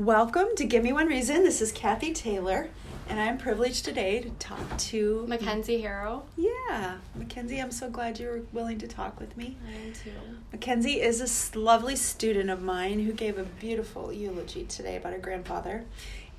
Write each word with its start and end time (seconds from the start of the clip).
Welcome 0.00 0.46
to 0.56 0.64
Give 0.64 0.82
Me 0.82 0.94
One 0.94 1.08
Reason. 1.08 1.44
This 1.44 1.60
is 1.60 1.72
Kathy 1.72 2.14
Taylor, 2.14 2.70
and 3.10 3.20
I'm 3.20 3.36
privileged 3.36 3.84
today 3.84 4.20
to 4.20 4.30
talk 4.38 4.78
to 4.78 5.26
Mackenzie 5.28 5.82
Harrow. 5.82 6.22
Yeah, 6.38 6.96
Mackenzie, 7.14 7.58
I'm 7.60 7.70
so 7.70 7.90
glad 7.90 8.18
you 8.18 8.28
were 8.28 8.40
willing 8.54 8.78
to 8.78 8.88
talk 8.88 9.20
with 9.20 9.36
me. 9.36 9.58
I 9.68 9.72
am 9.88 9.92
too. 9.92 10.12
Mackenzie 10.52 11.02
is 11.02 11.52
a 11.54 11.58
lovely 11.58 11.96
student 11.96 12.48
of 12.48 12.62
mine 12.62 13.00
who 13.00 13.12
gave 13.12 13.36
a 13.36 13.42
beautiful 13.42 14.10
eulogy 14.10 14.64
today 14.64 14.96
about 14.96 15.12
her 15.12 15.18
grandfather. 15.18 15.84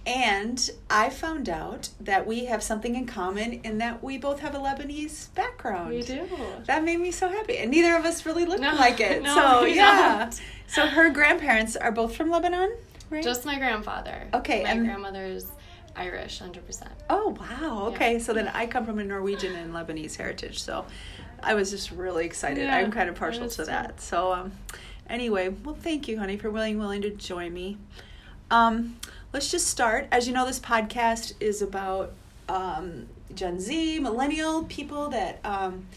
And 0.08 0.68
I 0.90 1.12
found 1.12 1.48
out 1.48 1.90
that 2.00 2.26
we 2.26 2.46
have 2.46 2.64
something 2.64 2.96
in 2.96 3.06
common 3.06 3.62
in 3.64 3.78
that 3.78 4.04
we 4.04 4.18
both 4.18 4.40
have 4.40 4.56
a 4.56 4.58
Lebanese 4.58 5.32
background. 5.36 5.92
We 5.92 6.02
do. 6.02 6.28
That 6.66 6.84
made 6.84 7.00
me 7.00 7.12
so 7.12 7.30
happy. 7.30 7.60
And 7.60 7.70
neither 7.70 7.96
of 7.96 8.06
us 8.06 8.26
really 8.26 8.46
look 8.46 8.60
No, 8.60 8.74
like 8.74 9.00
it. 9.00 9.22
no, 9.22 9.36
so, 9.36 9.66
yeah. 9.66 10.18
don't. 10.24 10.42
So, 10.66 10.88
her 10.88 11.12
grandparents 11.12 11.76
are 11.76 11.92
both 11.92 12.16
from 12.16 12.32
Lebanon, 12.32 12.76
right? 13.12 13.24
Just 13.24 13.46
my 13.46 13.58
grandfather. 13.60 14.28
Okay, 14.34 14.64
My 14.64 14.72
and- 14.72 14.86
grandmother's 14.86 15.48
Irish, 15.96 16.40
100%. 16.42 16.88
Oh 17.10 17.36
wow! 17.40 17.88
Okay, 17.90 18.14
Yeah. 18.14 18.20
so 18.20 18.34
then 18.34 18.48
I 18.48 18.66
come 18.66 18.86
from 18.86 18.98
a 19.00 19.04
Norwegian 19.04 19.56
and 19.56 19.74
Lebanese 19.74 20.16
heritage, 20.16 20.64
so 20.64 20.86
I 21.44 21.54
was 21.54 21.70
just 21.70 21.92
really 21.92 22.26
excited. 22.26 22.64
Yeah, 22.64 22.78
I'm 22.78 22.92
kind 22.92 23.10
of 23.10 23.16
partial 23.16 23.48
to 23.50 23.56
too. 23.58 23.66
that. 23.66 24.00
So 24.00 24.32
um, 24.32 24.54
anyway, 25.10 25.50
well, 25.50 25.76
thank 25.76 26.08
you, 26.08 26.18
honey, 26.18 26.38
for 26.38 26.50
willing 26.50 26.80
willing 26.80 27.02
to 27.04 27.10
join 27.12 27.54
me. 27.54 27.78
Um, 28.50 28.98
let's 29.34 29.52
just 29.52 29.68
start. 29.68 30.08
As 30.12 30.28
you 30.28 30.34
know, 30.34 30.46
this 30.46 30.60
podcast 30.60 31.34
is 31.42 31.62
about 31.62 32.14
um, 32.48 33.08
Gen 33.36 33.60
Z, 33.60 34.00
millennial 34.00 34.64
people 34.66 35.10
that 35.10 35.40
um, 35.44 35.88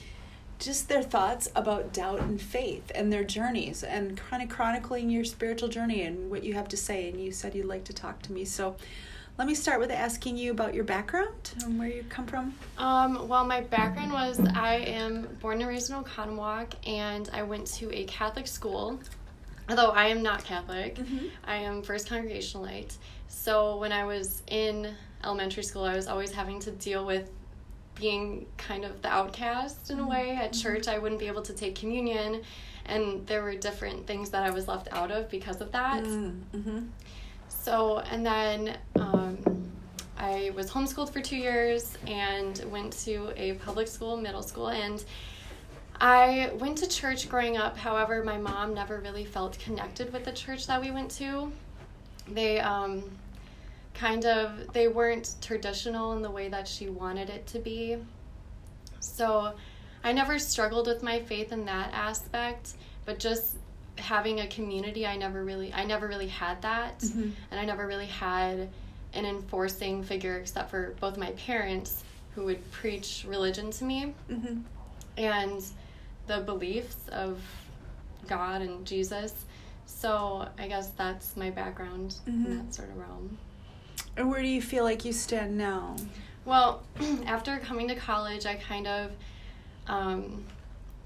just 0.65 0.89
their 0.89 1.03
thoughts 1.03 1.51
about 1.55 1.93
doubt 1.93 2.21
and 2.21 2.41
faith 2.41 2.91
and 2.95 3.13
their 3.13 3.25
journeys 3.25 3.83
and 3.85 4.17
kind 4.17 4.43
of 4.43 4.49
chronicling 4.49 5.11
your 5.11 5.25
spiritual 5.25 5.69
journey 5.69 6.03
and 6.03 6.31
what 6.31 6.43
you 6.43 6.55
have 6.55 6.69
to 6.69 6.77
say. 6.77 7.09
And 7.11 7.21
you 7.21 7.33
said 7.33 7.55
you'd 7.55 7.67
like 7.67 7.85
to 7.85 7.93
talk 7.93 8.23
to 8.23 8.33
me, 8.33 8.45
so 8.45 8.77
let 9.37 9.47
me 9.49 9.55
start 9.55 9.81
with 9.81 9.91
asking 9.91 10.37
you 10.37 10.53
about 10.53 10.75
your 10.75 10.85
background 10.85 11.55
and 11.65 11.79
where 11.79 11.89
you 11.89 12.05
come 12.09 12.27
from. 12.27 12.55
Um, 12.79 13.27
well, 13.29 13.45
my 13.45 13.61
background 13.63 14.13
was 14.13 14.39
I 14.55 14.77
am 14.77 15.27
born 15.41 15.61
and 15.61 15.69
raised 15.69 15.91
in 15.91 15.97
Oconomowoc, 15.97 16.73
and 16.87 17.29
I 17.33 17.43
went 17.43 17.67
to 17.79 17.93
a 17.93 18.05
Catholic 18.05 18.47
school. 18.47 19.01
Although 19.69 19.91
I 19.91 20.07
am 20.09 20.23
not 20.23 20.45
Catholic, 20.45 20.97
Mhm. 20.97 21.31
I 21.45 21.57
am 21.57 21.83
First 21.83 22.09
Congregationalite. 22.09 22.97
So 23.29 23.79
when 23.79 23.93
I 23.93 24.05
was 24.05 24.43
in 24.47 24.95
elementary 25.25 25.63
school, 25.63 25.85
I 25.85 25.97
was 25.97 26.07
always 26.07 26.31
having 26.33 26.61
to 26.61 26.71
deal 26.71 27.05
with 27.05 27.31
being 27.95 28.47
kind 28.57 28.85
of 28.85 29.03
the 29.03 29.09
outcast 29.09 29.91
in 29.91 30.01
a 30.01 30.07
way. 30.07 30.37
At 30.37 30.53
church, 30.53 30.89
I 30.89 30.99
wouldn't 30.99 31.21
be 31.21 31.27
able 31.27 31.43
to 31.43 31.53
take 31.53 31.75
communion, 31.75 32.43
and 32.87 33.27
there 33.27 33.43
were 33.43 33.55
different 33.55 34.07
things 34.07 34.31
that 34.31 34.43
I 34.43 34.51
was 34.51 34.69
left 34.69 34.89
out 34.93 35.11
of 35.11 35.31
because 35.31 35.61
of 35.61 35.73
that. 35.73 36.05
Mm-hmm. 36.05 36.81
So, 37.49 37.99
and 37.99 38.27
then 38.27 38.77
um, 38.97 39.39
I 40.19 40.53
was 40.55 40.71
homeschooled 40.71 41.11
for 41.11 41.21
two 41.21 41.37
years 41.37 41.97
and 42.07 42.63
went 42.71 42.93
to 43.05 43.33
a 43.37 43.55
public 43.55 43.89
school, 43.89 44.17
middle 44.17 44.43
school, 44.43 44.69
and 44.69 45.05
I 46.01 46.51
went 46.59 46.79
to 46.79 46.89
church 46.89 47.29
growing 47.29 47.57
up. 47.57 47.77
However, 47.77 48.25
my 48.25 48.37
mom 48.37 48.75
never 48.75 49.01
really 49.01 49.25
felt 49.25 49.59
connected 49.59 50.13
with 50.13 50.25
the 50.25 50.33
church 50.33 50.67
that 50.67 50.81
we 50.81 50.91
went 50.91 51.11
to. 51.13 51.53
They 52.29 52.59
um, 52.61 53.05
kind 53.95 54.25
of 54.27 54.73
they 54.73 54.89
weren't 54.89 55.35
traditional 55.41 56.13
in 56.15 56.23
the 56.23 56.31
way 56.31 56.49
that 56.49 56.67
she 56.69 56.89
wanted 56.89 57.31
it 57.31 57.47
to 57.49 57.59
be. 57.59 57.97
So, 59.01 59.53
I 60.03 60.13
never 60.13 60.39
struggled 60.39 60.87
with 60.87 61.03
my 61.03 61.21
faith 61.21 61.53
in 61.53 61.65
that 61.67 61.91
aspect, 61.95 62.75
but 63.07 63.19
just 63.19 63.57
having 63.97 64.41
a 64.41 64.47
community, 64.49 65.07
I 65.07 65.17
never 65.17 65.45
really 65.45 65.73
I 65.73 65.85
never 65.85 66.09
really 66.09 66.27
had 66.29 66.61
that 66.63 66.99
Mhm. 66.99 67.33
and 67.51 67.61
I 67.61 67.65
never 67.65 67.87
really 67.87 68.07
had 68.07 68.69
an 69.15 69.25
enforcing 69.25 70.03
figure 70.03 70.37
except 70.39 70.71
for 70.71 70.95
both 71.01 71.17
my 71.17 71.31
parents 71.33 72.03
who 72.35 72.45
would 72.47 72.69
preach 72.73 73.25
religion 73.29 73.71
to 73.71 73.85
me 73.85 74.13
Mm-hmm. 74.29 74.61
and 75.17 75.65
the 76.27 76.41
beliefs 76.41 76.97
of 77.13 77.41
God 78.27 78.61
and 78.63 78.85
Jesus. 78.85 79.33
So 79.87 80.49
I 80.59 80.67
guess 80.67 80.89
that's 80.97 81.37
my 81.37 81.51
background 81.51 82.17
Mhm. 82.27 82.47
in 82.47 82.57
that 82.67 82.75
sort 82.75 82.89
of 82.91 82.97
realm. 82.97 83.39
And 84.17 84.31
where 84.31 84.43
do 84.43 84.49
you 84.49 84.63
feel 84.63 84.85
like 84.85 85.05
you 85.05 85.13
stand 85.13 85.57
now? 85.59 85.97
Well, 86.45 86.83
after 87.27 87.59
coming 87.59 87.89
to 87.89 87.97
college, 87.97 88.47
I 88.47 88.55
kind 88.55 88.87
of 88.87 89.11
um, 89.87 90.45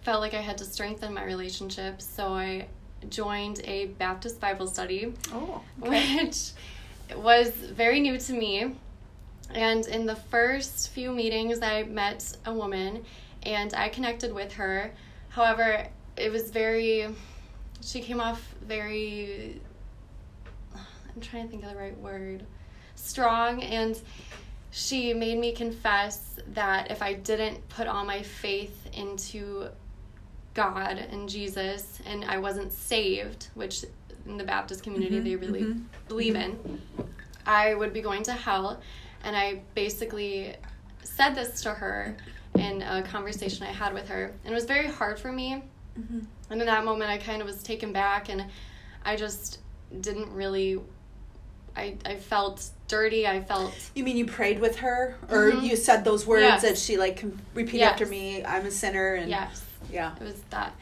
felt 0.03 0.21
like 0.21 0.35
I 0.35 0.41
had 0.41 0.59
to 0.59 0.65
strengthen 0.65 1.15
my 1.15 1.25
relationships. 1.25 2.05
So 2.05 2.35
I 2.35 2.67
joined 3.09 3.61
a 3.65 3.87
Baptist 3.87 4.41
Bible 4.41 4.67
study. 4.67 5.15
Oh, 5.33 5.63
which 5.79 6.51
was 7.17 7.51
very 7.51 8.01
new 8.01 8.19
to 8.19 8.33
me. 8.33 8.75
And 9.55 9.87
in 9.87 10.05
the 10.05 10.17
first 10.17 10.91
few 10.91 11.13
meetings, 11.13 11.63
I 11.63 11.85
met 11.85 12.37
a 12.45 12.53
woman 12.53 13.05
and 13.45 13.73
I 13.75 13.89
connected 13.89 14.35
with 14.35 14.53
her. 14.55 14.93
However, 15.31 15.87
it 16.17 16.31
was 16.31 16.51
very, 16.51 17.09
she 17.81 18.01
came 18.01 18.21
off 18.21 18.55
very, 18.63 19.61
I'm 20.75 21.21
trying 21.21 21.45
to 21.45 21.51
think 21.51 21.65
of 21.65 21.71
the 21.71 21.77
right 21.77 21.97
word, 21.99 22.45
strong. 22.99 23.63
And 23.63 24.01
she 24.71 25.15
made 25.15 25.39
me 25.39 25.53
confess 25.53 26.39
that 26.49 26.91
if 26.91 27.03
I 27.03 27.15
didn't 27.15 27.67
put 27.69 27.87
all 27.87 28.05
my 28.05 28.23
faith 28.23 28.89
into 28.93 29.69
God 30.55 30.99
and 30.99 31.29
Jesus 31.29 32.01
and 32.07 32.25
I 32.25 32.39
wasn't 32.39 32.73
saved, 32.73 33.49
which 33.55 33.85
in 34.27 34.37
the 34.37 34.45
Baptist 34.45 34.83
community 34.83 35.21
Mhm, 35.21 35.25
they 35.25 35.37
really 35.37 35.63
mhm, 35.63 35.85
believe 36.09 36.35
in, 36.35 36.81
I 37.47 37.75
would 37.75 37.93
be 37.93 38.01
going 38.03 38.23
to 38.25 38.33
hell. 38.33 38.81
And 39.25 39.37
I 39.37 39.63
basically 39.75 40.55
said 41.03 41.35
this 41.35 41.63
to 41.63 41.71
her 41.71 42.17
in 42.57 42.83
a 42.83 43.03
conversation 43.03 43.65
I 43.67 43.73
had 43.73 43.95
with 43.95 44.09
her. 44.09 44.33
And 44.45 44.53
it 44.53 44.55
was 44.55 44.65
very 44.65 44.87
hard 44.87 45.19
for 45.19 45.33
me. 45.33 45.63
Mm-hmm. 45.99 46.21
And 46.51 46.61
in 46.61 46.67
that 46.67 46.85
moment, 46.85 47.11
I 47.11 47.19
kind 47.19 47.41
of 47.41 47.47
was 47.47 47.63
taken 47.63 47.93
back 47.93 48.29
and 48.29 48.45
I 49.05 49.17
just 49.17 49.61
didn't 50.01 50.31
really. 50.33 50.81
I, 51.79 51.97
I 52.05 52.17
felt 52.17 52.69
dirty. 52.89 53.27
I 53.27 53.41
felt 53.41 53.73
You 53.95 54.05
mean 54.05 54.17
you 54.17 54.27
prayed 54.27 54.59
with 54.61 54.77
her, 54.81 55.17
or 55.31 55.53
Mhm. 55.53 55.63
you 55.63 55.77
said 55.77 56.05
those 56.05 56.27
words 56.27 56.43
Yes. 56.43 56.63
that 56.63 56.77
she 56.79 56.97
like 56.99 57.23
repeat 57.55 57.79
Yes. 57.81 57.93
after 57.93 58.07
me? 58.07 58.45
I'm 58.45 58.67
a 58.67 58.71
sinner, 58.71 59.15
and 59.15 59.31
yes, 59.31 59.65
yeah, 59.91 60.15
it 60.21 60.25
was 60.25 60.41
that. 60.51 60.75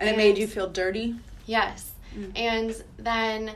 and 0.00 0.08
it 0.08 0.16
made 0.16 0.38
you 0.38 0.46
feel 0.46 0.68
dirty. 0.68 1.16
Yes. 1.46 1.90
Mm. 2.16 2.32
And 2.36 2.84
then 2.98 3.54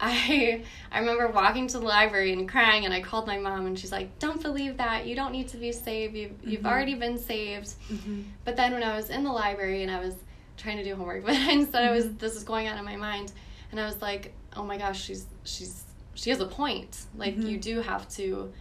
I 0.00 0.62
I 0.92 1.00
remember 1.00 1.28
walking 1.28 1.66
to 1.68 1.78
the 1.78 1.84
library 1.84 2.32
and 2.32 2.48
crying 2.48 2.84
and 2.84 2.94
I 2.94 3.00
called 3.00 3.26
my 3.26 3.38
mom 3.38 3.66
and 3.66 3.78
she's 3.78 3.92
like, 3.92 4.18
"Don't 4.18 4.40
believe 4.40 4.76
that. 4.78 5.06
You 5.06 5.14
don't 5.16 5.32
need 5.32 5.48
to 5.48 5.56
be 5.56 5.72
saved. 5.72 6.14
You 6.16 6.34
you've 6.44 6.62
Mhm. 6.62 6.66
already 6.70 6.94
been 6.94 7.18
saved." 7.18 7.68
Mm-hmm. 7.92 8.22
But 8.44 8.56
then 8.56 8.72
when 8.72 8.82
I 8.84 8.94
was 8.96 9.10
in 9.10 9.24
the 9.24 9.32
library 9.32 9.82
and 9.82 9.90
I 9.90 9.98
was 10.00 10.14
trying 10.56 10.76
to 10.78 10.84
do 10.84 10.94
homework, 10.94 11.24
but 11.26 11.34
instead 11.34 11.84
I 11.84 11.90
was 11.92 12.06
Mhm. 12.06 12.18
this 12.20 12.34
was 12.34 12.44
going 12.44 12.68
on 12.68 12.78
in 12.78 12.84
my 12.84 12.96
mind 12.96 13.32
and 13.72 13.80
I 13.80 13.84
was 13.86 14.00
like, 14.00 14.32
"Oh 14.56 14.62
my 14.62 14.78
gosh, 14.78 15.02
she's 15.02 15.26
she's 15.44 15.82
she 16.20 16.28
has 16.30 16.40
a 16.40 16.46
point. 16.46 17.06
Like 17.16 17.36
Mhm. 17.36 17.48
you 17.50 17.56
do 17.58 17.80
have 17.80 18.06
to 18.10 18.52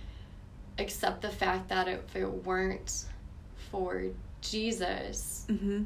accept 0.78 1.22
the 1.22 1.30
fact 1.30 1.68
that 1.70 1.88
if 1.90 2.16
it 2.16 2.26
weren't 2.46 3.06
for 3.70 4.04
Jesus, 4.42 5.46
Mm-hmm. 5.50 5.84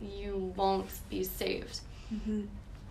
you 0.00 0.52
won't 0.56 0.86
be 1.10 1.24
saved." 1.24 1.80
Mm-hmm. 2.14 2.42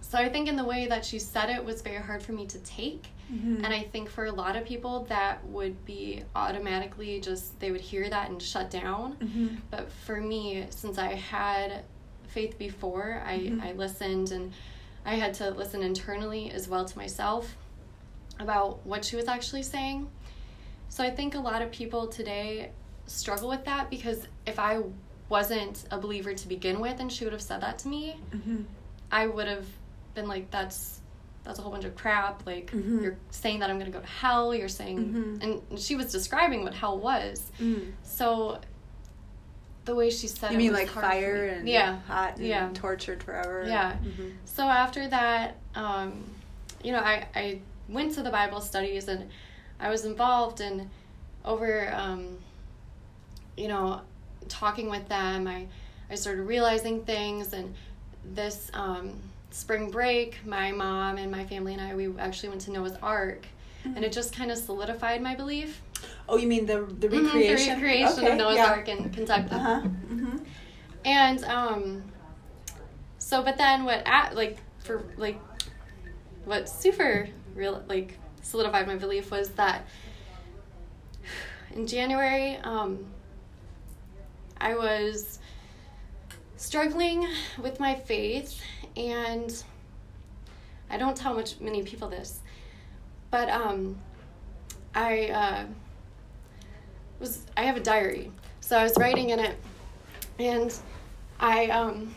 So 0.01 0.17
I 0.17 0.27
think 0.29 0.47
in 0.49 0.57
the 0.57 0.65
way 0.65 0.85
that 0.87 1.05
she 1.05 1.17
said 1.17 1.49
it 1.49 1.63
was 1.63 1.81
very 1.81 2.01
hard 2.03 2.21
for 2.21 2.33
me 2.33 2.45
to 2.47 2.59
take. 2.59 3.07
Mm-hmm. 3.31 3.63
And 3.63 3.67
I 3.73 3.83
think 3.83 4.09
for 4.09 4.25
a 4.25 4.31
lot 4.31 4.55
of 4.57 4.65
people 4.65 5.05
that 5.05 5.43
would 5.47 5.85
be 5.85 6.23
automatically 6.35 7.21
just 7.21 7.57
they 7.61 7.71
would 7.71 7.81
hear 7.81 8.09
that 8.09 8.29
and 8.29 8.41
shut 8.41 8.69
down. 8.69 9.15
Mm-hmm. 9.15 9.47
But 9.71 9.89
for 10.05 10.19
me, 10.19 10.65
since 10.71 10.97
I 10.97 11.13
had 11.15 11.85
faith 12.27 12.57
before, 12.59 13.23
I, 13.25 13.37
Mhm. 13.39 13.63
I 13.63 13.71
listened 13.73 14.31
and 14.31 14.51
I 15.05 15.15
had 15.15 15.33
to 15.35 15.51
listen 15.51 15.81
internally 15.83 16.51
as 16.51 16.67
well 16.67 16.83
to 16.85 16.97
myself 16.97 17.56
about 18.39 18.85
what 18.85 19.06
she 19.06 19.15
was 19.15 19.27
actually 19.27 19.63
saying. 19.63 20.09
So 20.89 21.03
I 21.03 21.09
think 21.09 21.35
a 21.35 21.39
lot 21.39 21.62
of 21.62 21.71
people 21.71 22.07
today 22.07 22.71
struggle 23.07 23.50
with 23.50 23.65
that 23.65 23.89
because 23.89 24.27
if 24.45 24.59
I 24.59 24.81
wasn't 25.30 25.85
a 25.91 25.97
believer 25.97 26.33
to 26.33 26.47
begin 26.47 26.80
with 26.80 27.00
and 27.00 27.12
she 27.12 27.24
would 27.24 27.33
have 27.33 27.41
said 27.41 27.62
that 27.62 27.80
to 27.80 27.88
me, 27.88 28.18
Mm-hmm. 28.31 28.63
I 29.12 29.27
would 29.27 29.47
have 29.47 29.68
been 30.15 30.27
like, 30.27 30.50
that's 30.51 31.00
that's 31.44 31.59
a 31.59 31.62
whole 31.62 31.71
bunch 31.74 31.83
of 31.83 31.94
crap. 31.95 32.45
Like 32.45 32.71
Mhm. 32.71 33.01
you're 33.03 33.18
saying 33.31 33.59
that 33.59 33.69
I'm 33.69 33.77
gonna 33.77 33.91
go 33.91 34.00
to 34.00 34.07
hell. 34.07 34.56
You're 34.56 34.69
saying, 34.69 34.97
Mhm. 35.41 35.44
and 35.71 35.80
she 35.80 35.95
was 35.97 36.12
describing 36.12 36.63
what 36.63 36.74
hell 36.74 36.97
was. 36.97 37.51
Mm. 37.59 37.91
So 38.03 38.62
the 39.85 39.94
way 39.94 40.09
she 40.09 40.27
said 40.27 40.51
You 40.51 40.56
it 40.56 40.57
mean 40.59 40.71
was 40.71 40.80
like 40.81 40.89
fire 40.89 41.47
and 41.47 41.68
yeah. 41.68 42.00
hot 42.07 42.38
and 42.38 42.47
Yeah. 42.47 42.69
tortured 42.74 43.21
forever? 43.21 43.65
Yeah. 43.68 43.94
Mm-hmm. 43.97 44.30
So 44.45 44.63
after 44.63 45.06
that, 45.09 45.57
um, 45.75 46.24
you 46.81 46.94
know, 46.94 47.00
I 47.00 47.27
I 47.35 47.59
went 47.89 48.13
to 48.15 48.24
the 48.24 48.30
Bible 48.30 48.62
studies 48.62 49.07
and 49.07 49.30
I 49.80 49.89
was 49.89 50.06
involved 50.06 50.62
and 50.62 50.89
over, 51.44 51.91
um, 51.94 52.38
you 53.57 53.68
know, 53.68 54.01
talking 54.47 54.89
with 54.89 55.07
them. 55.09 55.47
I 55.47 55.68
I 56.09 56.15
started 56.15 56.44
realizing 56.44 57.03
things 57.06 57.53
and 57.53 57.74
this 58.24 58.69
um, 58.74 59.13
spring 59.51 59.89
break, 59.89 60.38
my 60.45 60.71
mom 60.71 61.18
and 61.18 61.31
my 61.31 61.45
family 61.45 61.74
and 61.74 61.81
I, 61.81 61.95
we 61.95 62.07
actually 62.18 62.50
went 62.50 62.62
to 62.62 62.71
Noah's 62.71 62.95
Ark, 63.01 63.45
and 63.83 63.95
Mm-hmm. 63.95 64.03
it 64.06 64.13
just 64.13 64.33
kind 64.33 64.50
of 64.51 64.57
solidified 64.57 65.21
my 65.21 65.35
belief. 65.35 65.81
Oh, 66.30 66.38
you 66.38 66.47
mean 66.47 66.65
the 66.65 66.85
the 67.00 67.09
recreation? 67.09 67.68
the 67.68 67.74
recreation 67.74 68.19
Okay, 68.19 68.31
of 68.31 68.38
Noah's 68.38 68.56
yeah. 68.56 68.69
Ark 68.69 68.88
in 68.89 69.09
Kentucky. 69.12 69.50
Uh 69.51 69.59
huh. 69.59 69.80
hmm 69.81 70.38
And 71.03 71.44
um, 71.45 72.03
so, 73.19 73.44
but 73.44 73.57
then 73.57 73.83
what? 73.83 74.01
At, 74.06 74.35
like 74.35 74.57
for 74.80 75.03
like, 75.18 75.39
what 76.45 76.69
super 76.69 77.27
real 77.55 77.83
like 77.88 78.17
solidified 78.41 78.88
my 78.88 78.95
belief 78.95 79.31
was 79.31 79.50
that 79.51 79.88
in 81.75 81.88
January, 81.88 82.57
um, 82.57 83.05
I 84.61 84.75
was 84.75 85.39
struggling 86.55 87.27
with 87.61 87.79
my 87.79 87.95
faith, 87.95 88.61
and 88.95 89.63
I 90.89 90.97
don't 90.97 91.17
tell 91.17 91.33
much 91.33 91.59
many 91.59 91.81
people 91.83 92.09
this, 92.09 92.41
but 93.31 93.50
um, 93.50 93.97
I 94.94 95.29
uh, 95.29 95.65
was 97.19 97.41
I 97.57 97.63
have 97.63 97.77
a 97.77 97.81
diary, 97.81 98.31
so 98.61 98.77
I 98.77 98.83
was 98.83 98.94
writing 98.97 99.31
in 99.31 99.39
it, 99.39 99.57
and 100.38 100.73
I 101.39 101.67
um, 101.67 102.13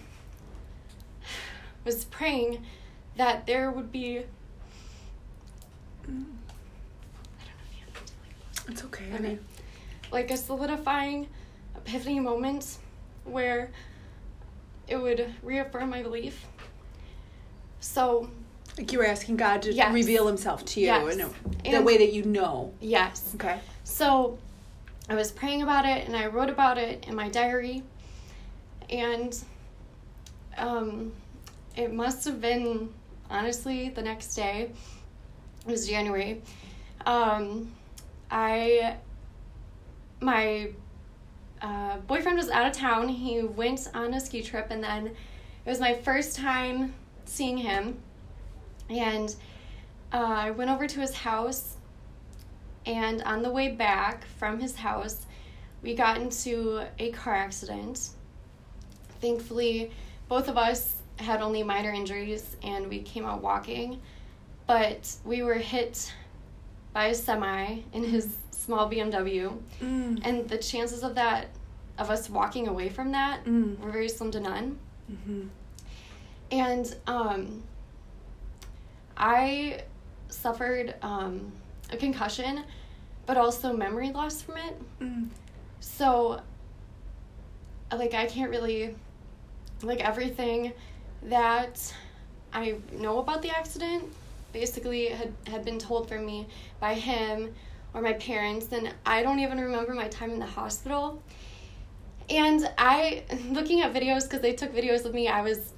was 1.84 2.04
praying 2.04 2.64
that 3.16 3.46
there 3.46 3.70
would 3.70 3.90
be. 3.90 4.24
I 6.08 6.10
don't 6.12 6.18
know 6.18 6.26
if 7.70 7.78
you 7.78 7.84
have 7.84 7.94
to 8.06 8.12
like 8.62 8.70
It's 8.70 8.84
okay. 8.84 9.04
Okay. 9.14 9.38
like 10.12 10.30
a 10.30 10.36
solidifying 10.36 11.28
epiphany 11.76 12.20
moment 12.20 12.78
where 13.24 13.70
it 14.88 14.96
would 14.96 15.34
reaffirm 15.42 15.90
my 15.90 16.02
belief. 16.02 16.44
So, 17.80 18.30
Like 18.78 18.92
you 18.92 18.98
were 18.98 19.06
asking 19.06 19.36
God 19.36 19.62
to 19.62 19.72
Yes. 19.72 19.92
reveal 19.92 20.26
Himself 20.26 20.64
to 20.66 20.80
you 20.80 20.86
Yes. 20.86 21.14
in 21.14 21.20
a, 21.22 21.28
the 21.62 21.76
And- 21.76 21.84
way 21.86 21.96
that 21.98 22.12
you 22.12 22.24
know. 22.24 22.72
yes. 22.80 23.32
Okay. 23.34 23.58
So, 23.84 24.38
I 25.08 25.14
was 25.14 25.30
praying 25.30 25.62
about 25.62 25.86
it 25.86 26.06
and 26.06 26.16
I 26.16 26.26
wrote 26.26 26.50
about 26.50 26.78
it 26.78 27.04
in 27.08 27.14
my 27.14 27.28
diary. 27.28 27.82
And 28.90 29.36
um, 30.58 31.12
it 31.76 31.92
must 31.92 32.24
have 32.24 32.40
been, 32.40 32.92
honestly, 33.30 33.88
the 33.90 34.02
next 34.02 34.34
day. 34.34 34.70
It 35.66 35.70
was 35.72 35.88
January. 35.88 36.42
Um, 37.06 37.72
I, 38.30 38.96
my 40.20 40.68
uh, 41.60 41.96
boyfriend 42.06 42.38
was 42.38 42.50
out 42.50 42.66
of 42.66 42.72
town. 42.72 43.08
He 43.08 43.42
went 43.42 43.88
on 43.92 44.14
a 44.14 44.20
ski 44.20 44.42
trip, 44.42 44.68
and 44.70 44.82
then 44.82 45.08
it 45.08 45.68
was 45.68 45.80
my 45.80 45.94
first 45.94 46.36
time 46.36 46.94
seeing 47.24 47.58
him. 47.58 47.98
And 48.88 49.34
uh, 50.12 50.18
I 50.18 50.50
went 50.52 50.70
over 50.70 50.86
to 50.86 51.00
his 51.00 51.12
house, 51.12 51.76
and 52.84 53.20
on 53.22 53.42
the 53.42 53.50
way 53.50 53.68
back 53.68 54.24
from 54.38 54.60
his 54.60 54.76
house, 54.76 55.26
we 55.82 55.96
got 55.96 56.16
into 56.16 56.82
a 57.00 57.10
car 57.10 57.34
accident. 57.34 58.10
Thankfully, 59.20 59.90
both 60.28 60.46
of 60.46 60.56
us 60.56 60.94
had 61.16 61.42
only 61.42 61.64
minor 61.64 61.90
injuries, 61.90 62.56
and 62.62 62.88
we 62.88 63.00
came 63.00 63.26
out 63.26 63.42
walking. 63.42 64.00
But 64.66 65.14
we 65.24 65.42
were 65.42 65.54
hit 65.54 66.12
by 66.92 67.06
a 67.06 67.14
semi 67.14 67.78
in 67.92 68.02
his 68.04 68.36
small 68.50 68.90
BMW, 68.90 69.56
Mm. 69.80 70.20
and 70.24 70.48
the 70.48 70.58
chances 70.58 71.02
of 71.04 71.14
that, 71.14 71.48
of 71.98 72.10
us 72.10 72.28
walking 72.28 72.66
away 72.68 72.88
from 72.88 73.12
that, 73.12 73.44
Mm. 73.44 73.78
were 73.78 73.90
very 73.90 74.08
slim 74.08 74.30
to 74.32 74.40
none. 74.40 74.78
Mm-hmm. 75.10 75.42
And 76.50 76.96
um, 77.06 77.62
I 79.16 79.82
suffered 80.28 80.94
um, 81.02 81.52
a 81.90 81.96
concussion, 81.96 82.64
but 83.26 83.36
also 83.36 83.72
memory 83.72 84.10
loss 84.12 84.42
from 84.42 84.56
it. 84.56 84.76
Mm. 85.00 85.28
So, 85.80 86.40
like, 87.92 88.14
I 88.14 88.26
can't 88.26 88.50
really, 88.50 88.96
like, 89.82 90.00
everything 90.00 90.72
that 91.22 91.92
I 92.52 92.76
know 92.92 93.18
about 93.18 93.42
the 93.42 93.50
accident 93.50 94.04
basically 94.58 95.08
had, 95.08 95.34
had 95.46 95.64
been 95.64 95.78
told 95.78 96.08
for 96.08 96.18
me 96.18 96.46
by 96.80 96.94
him 96.94 97.54
or 97.92 98.00
my 98.00 98.14
parents, 98.14 98.72
and 98.72 98.94
I 99.04 99.22
don't 99.22 99.38
even 99.40 99.60
remember 99.60 99.92
my 99.92 100.08
time 100.08 100.30
in 100.30 100.38
the 100.38 100.46
hospital. 100.46 101.22
And 102.30 102.68
I, 102.78 103.24
looking 103.50 103.82
at 103.82 103.92
videos, 103.92 104.22
because 104.22 104.40
they 104.40 104.54
took 104.54 104.74
videos 104.74 105.04
of 105.04 105.12
me, 105.12 105.28
I 105.28 105.42
was, 105.42 105.74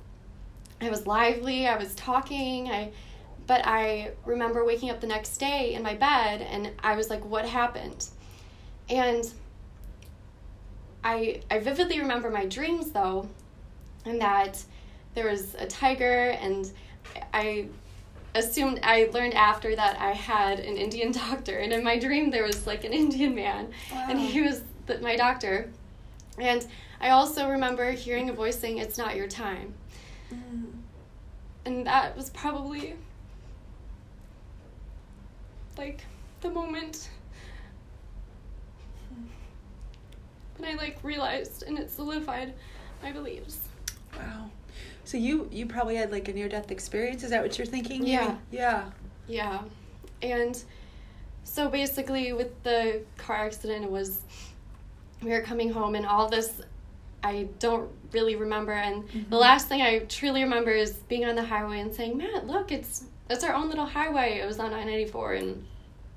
I 0.81 0.91
was 0.91 1.07
lively, 1.09 1.67
I 1.67 1.77
was 1.77 1.95
talking, 1.97 2.71
I, 2.71 2.93
but 3.49 3.63
I 3.67 4.13
remember 4.25 4.65
waking 4.65 4.91
up 4.91 5.01
the 5.01 5.09
next 5.09 5.39
day 5.39 5.75
in 5.75 5.83
my 5.83 5.95
bed, 5.95 6.43
and 6.43 6.71
I 6.81 6.95
was 6.95 7.11
like, 7.11 7.25
what 7.25 7.47
happened? 7.47 8.07
And 8.89 9.31
I 11.03 11.41
I 11.51 11.59
vividly 11.59 11.99
remember 12.01 12.31
my 12.31 12.47
dreams 12.47 12.91
though, 12.91 13.29
and 14.05 14.21
that 14.21 14.63
there 15.15 15.29
was 15.29 15.55
a 15.57 15.67
tiger, 15.67 16.31
and 16.41 16.71
I 17.33 17.67
assumed 18.39 18.81
I 18.83 19.09
learned 19.13 19.35
after 19.35 19.75
that 19.77 20.01
I 20.01 20.13
had 20.13 20.61
an 20.61 20.77
Indian 20.77 21.13
doctor, 21.25 21.59
and 21.59 21.73
in 21.73 21.85
my 21.85 21.99
dream 21.99 22.31
there 22.31 22.45
was 22.45 22.67
like 22.67 22.85
an 22.85 22.93
Indian 22.93 23.35
man, 23.35 23.69
and 23.93 24.19
he 24.19 24.41
was 24.43 24.63
the, 24.87 24.99
my 24.99 25.17
doctor, 25.17 25.71
and 26.39 26.67
I 27.01 27.11
also 27.11 27.49
remember 27.49 27.91
hearing 27.93 28.31
a 28.31 28.33
voice 28.33 28.59
saying, 28.59 28.79
"It's 28.79 28.99
not 28.99 29.17
your 29.17 29.29
time," 29.29 29.75
Mm. 30.33 30.73
and 31.65 31.87
that 31.87 32.17
was 32.17 32.29
probably 32.31 32.95
like 35.79 36.03
the 36.43 36.51
moment 36.51 37.09
when 40.59 40.71
I 40.71 40.75
like 40.75 40.99
realized 41.03 41.63
and 41.63 41.79
it 41.79 41.91
solidified 41.91 42.53
my 43.03 43.13
beliefs. 43.13 43.61
Wow. 44.17 44.51
So 45.09 45.17
you 45.17 45.49
you 45.51 45.65
probably 45.65 45.97
had 45.97 46.13
like 46.13 46.29
a 46.29 46.35
near 46.35 46.51
death 46.51 46.71
experience. 46.71 47.23
Is 47.25 47.31
that 47.31 47.43
what 47.43 47.57
you're 47.57 47.67
thinking? 47.67 48.01
maybe? 48.03 48.13
Yeah. 48.13 48.37
Yeah. 48.51 48.91
Yeah. 49.27 49.61
And 50.21 50.63
so 51.45 51.71
basically 51.71 52.35
with 52.35 52.63
the 52.63 53.01
car 53.17 53.37
accident 53.47 53.85
it 53.87 53.91
was 53.91 54.21
we 55.23 55.31
were 55.31 55.41
coming 55.41 55.73
home 55.73 55.95
and 55.95 56.05
all 56.05 56.29
this 56.29 56.61
I 57.25 57.49
don't 57.59 57.91
really 58.13 58.37
remember 58.37 58.73
and 58.73 59.03
the 59.09 59.37
Mhm. 59.37 59.41
last 59.41 59.67
thing 59.69 59.81
I 59.81 60.01
truly 60.01 60.43
remember 60.45 60.73
is 60.73 60.93
being 61.09 61.25
on 61.25 61.37
the 61.37 61.43
highway 61.43 61.81
and 61.81 61.93
saying, 61.95 62.19
Matt, 62.19 62.47
look, 62.47 62.71
it's 62.71 63.05
it's 63.31 63.43
our 63.45 63.55
own 63.55 63.71
little 63.71 63.87
highway. 63.87 64.41
It 64.43 64.47
was 64.47 64.59
on 64.59 64.75
I 64.75 64.85
ninety 64.85 65.07
four 65.07 65.33
and 65.33 65.65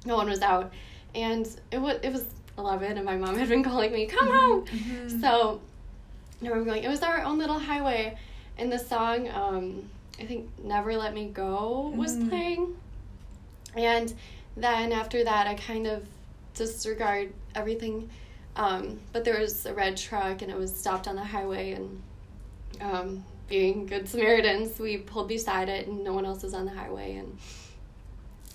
no 0.06 0.18
one 0.18 0.27
was 0.30 0.42
out. 0.42 0.74
And 1.16 1.48
it 1.72 1.77
was 1.80 1.98
it 2.04 2.12
was 2.12 2.25
eleven 2.58 2.98
and 2.98 3.06
my 3.06 3.16
mom 3.16 3.38
had 3.38 3.48
been 3.48 3.63
calling 3.63 3.94
me, 3.94 4.06
Come 4.06 4.27
home 4.38 4.66
Mhm. 4.66 5.22
So 5.22 5.62
I 6.44 6.48
remember 6.50 6.66
going, 6.72 6.84
it 6.84 6.89
was 6.89 7.04
our 7.04 7.22
own 7.22 7.38
little 7.39 7.58
highway. 7.60 8.18
And 8.58 8.72
the 8.72 8.79
song, 8.79 9.29
um, 9.29 9.89
I 10.20 10.25
think 10.25 10.50
Never 10.63 10.96
Let 10.98 11.13
Me 11.13 11.27
Go 11.29 11.91
was 11.96 12.15
Mhm. 12.17 12.29
playing. 12.29 12.75
And 13.75 14.13
then 14.55 14.91
after 14.91 15.24
that, 15.24 15.48
I 15.48 15.55
kind 15.55 15.88
of 15.88 16.08
disregard 16.53 17.34
everything. 17.55 18.10
Um, 18.55 19.00
but 19.13 19.24
there 19.24 19.39
was 19.39 19.65
a 19.65 19.74
red 19.74 19.96
truck 19.98 20.41
and 20.41 20.51
it 20.51 20.58
was 20.58 20.75
stopped 20.75 21.08
on 21.08 21.15
the 21.15 21.24
highway. 21.24 21.72
And 21.72 22.01
um, 22.81 23.24
being 23.48 23.86
good 23.86 24.08
Samaritans, 24.08 24.77
we 24.79 24.98
pulled 24.98 25.27
beside 25.29 25.70
it 25.70 25.88
and 25.88 26.03
no 26.03 26.13
one 26.13 26.25
else 26.25 26.43
was 26.43 26.53
on 26.53 26.65
the 26.65 26.72
highway. 26.72 27.15
And 27.15 27.38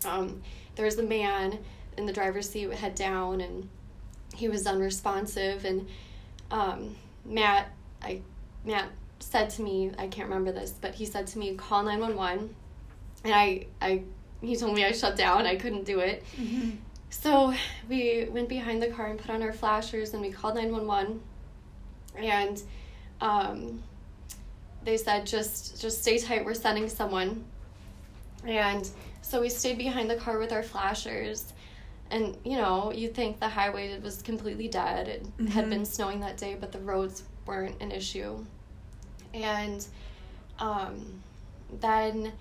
um, 0.04 0.42
there 0.76 0.84
was 0.84 0.98
a 0.98 1.02
man 1.02 1.58
in 1.96 2.06
the 2.06 2.12
driver's 2.12 2.48
seat, 2.48 2.70
head 2.74 2.94
down, 2.94 3.40
and 3.40 3.68
he 4.34 4.48
was 4.48 4.66
unresponsive. 4.66 5.64
And 5.64 5.88
um, 6.50 6.94
Matt, 7.24 7.70
I 8.02 8.20
Matt 8.64 8.90
said 9.18 9.50
to 9.50 9.62
me, 9.62 9.90
I 9.98 10.06
can't 10.08 10.28
remember 10.28 10.52
this, 10.52 10.72
but 10.80 10.94
he 10.94 11.04
said 11.06 11.26
to 11.28 11.38
me, 11.38 11.54
call 11.54 11.82
nine 11.82 12.00
one 12.00 12.16
one, 12.16 12.54
and 13.24 13.34
I 13.34 13.66
I 13.80 14.02
he 14.42 14.54
told 14.56 14.74
me 14.74 14.84
I 14.84 14.92
shut 14.92 15.16
down, 15.16 15.46
I 15.46 15.56
couldn't 15.56 15.84
do 15.84 16.00
it. 16.00 16.22
Mhm. 16.38 16.76
So 17.10 17.54
we 17.88 18.26
went 18.30 18.48
behind 18.48 18.82
the 18.82 18.88
car 18.88 19.06
and 19.06 19.18
put 19.18 19.30
on 19.30 19.42
our 19.42 19.52
flashers, 19.52 20.12
and 20.12 20.20
we 20.22 20.30
called 20.30 20.54
nine 20.56 20.70
one 20.72 20.86
one, 20.86 21.20
and 22.16 22.62
um, 23.20 23.82
they 24.84 24.96
said 24.96 25.26
just 25.26 25.80
just 25.80 26.02
stay 26.02 26.18
tight, 26.18 26.44
we're 26.44 26.54
sending 26.54 26.88
someone, 26.88 27.44
and 28.44 28.88
so 29.22 29.40
we 29.40 29.48
stayed 29.48 29.78
behind 29.78 30.08
the 30.10 30.16
car 30.16 30.38
with 30.38 30.52
our 30.52 30.62
flashers. 30.62 31.52
And 32.10 32.36
you 32.44 32.56
know, 32.56 32.92
you 32.92 33.08
think 33.08 33.40
the 33.40 33.48
highway 33.48 33.98
was 33.98 34.22
completely 34.22 34.68
dead. 34.68 35.08
It 35.08 35.26
had 35.48 35.64
Mhm. 35.64 35.70
been 35.70 35.84
snowing 35.84 36.20
that 36.20 36.36
day, 36.36 36.54
but 36.60 36.70
the 36.70 36.78
roads 36.78 37.24
weren't 37.46 37.80
an 37.82 37.90
issue. 37.90 38.44
And 39.44 39.86
um, 40.58 41.22
then 41.80 42.32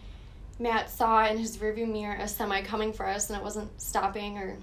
Matt 0.59 0.89
saw 0.89 1.25
in 1.27 1.37
his 1.37 1.57
rearview 1.57 1.91
mirror 1.91 2.15
a 2.19 2.27
semi 2.27 2.61
coming 2.61 2.93
for 2.93 3.07
us, 3.07 3.29
and 3.29 3.37
it 3.37 3.43
wasn't 3.43 3.69
stopping 3.81 4.37
or 4.37 4.55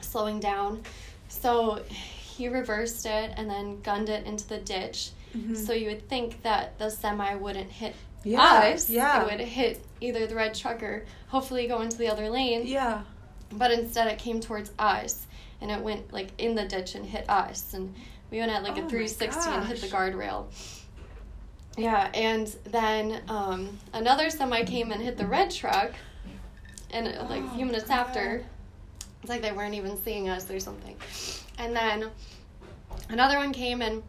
slowing 0.00 0.40
down. 0.40 0.82
So 1.28 1.82
he 1.88 2.48
reversed 2.48 3.06
it 3.06 3.32
and 3.36 3.48
then 3.48 3.80
gunned 3.80 4.08
it 4.08 4.26
into 4.26 4.46
the 4.46 4.58
ditch. 4.58 5.10
Mhm. 5.36 5.56
So 5.56 5.72
you 5.72 5.88
would 5.88 6.08
think 6.08 6.42
that 6.42 6.78
the 6.78 6.90
semi 6.90 7.34
wouldn't 7.34 7.70
hit 7.70 7.94
Yeah, 8.24 8.72
us, 8.74 8.90
yeah. 8.90 9.22
it 9.22 9.30
would 9.30 9.40
hit 9.40 9.84
either 10.00 10.26
the 10.26 10.34
red 10.34 10.54
truck 10.54 10.82
or 10.82 11.04
hopefully 11.28 11.66
go 11.66 11.80
into 11.80 11.96
the 11.96 12.08
other 12.08 12.28
lane. 12.28 12.66
Yeah. 12.66 13.02
But 13.52 13.70
instead, 13.70 14.08
it 14.08 14.18
came 14.18 14.40
towards 14.40 14.72
us, 14.78 15.26
and 15.60 15.70
it 15.70 15.80
went 15.80 16.12
like 16.12 16.28
in 16.38 16.54
the 16.56 16.64
ditch 16.64 16.94
and 16.94 17.06
hit 17.06 17.28
us, 17.30 17.72
and 17.74 17.94
we 18.30 18.38
went 18.38 18.50
at 18.50 18.62
like 18.62 18.76
Oh 18.76 18.86
a 18.86 18.88
360 18.88 19.48
and 19.50 19.64
hit 19.66 19.80
the 19.80 19.86
guardrail. 19.86 20.46
Yeah, 21.76 22.10
and 22.14 22.46
then 22.64 23.20
um, 23.28 23.78
another 23.92 24.30
semi 24.30 24.64
came 24.64 24.92
and 24.92 25.02
hit 25.02 25.16
the 25.18 25.26
red 25.26 25.50
truck, 25.50 25.92
and 26.90 27.06
uh, 27.08 27.26
like 27.28 27.44
a 27.44 27.50
few 27.50 27.64
Oh, 27.64 27.66
minutes 27.66 27.88
God. 27.88 27.98
after, 27.98 28.44
it's 29.20 29.28
like 29.28 29.42
they 29.42 29.52
weren't 29.52 29.74
even 29.74 29.96
seeing 30.02 30.28
us 30.28 30.50
or 30.50 30.58
something. 30.58 30.96
And 31.58 31.76
then 31.76 32.10
another 33.10 33.36
one 33.38 33.52
came 33.52 33.82
and 33.82 34.02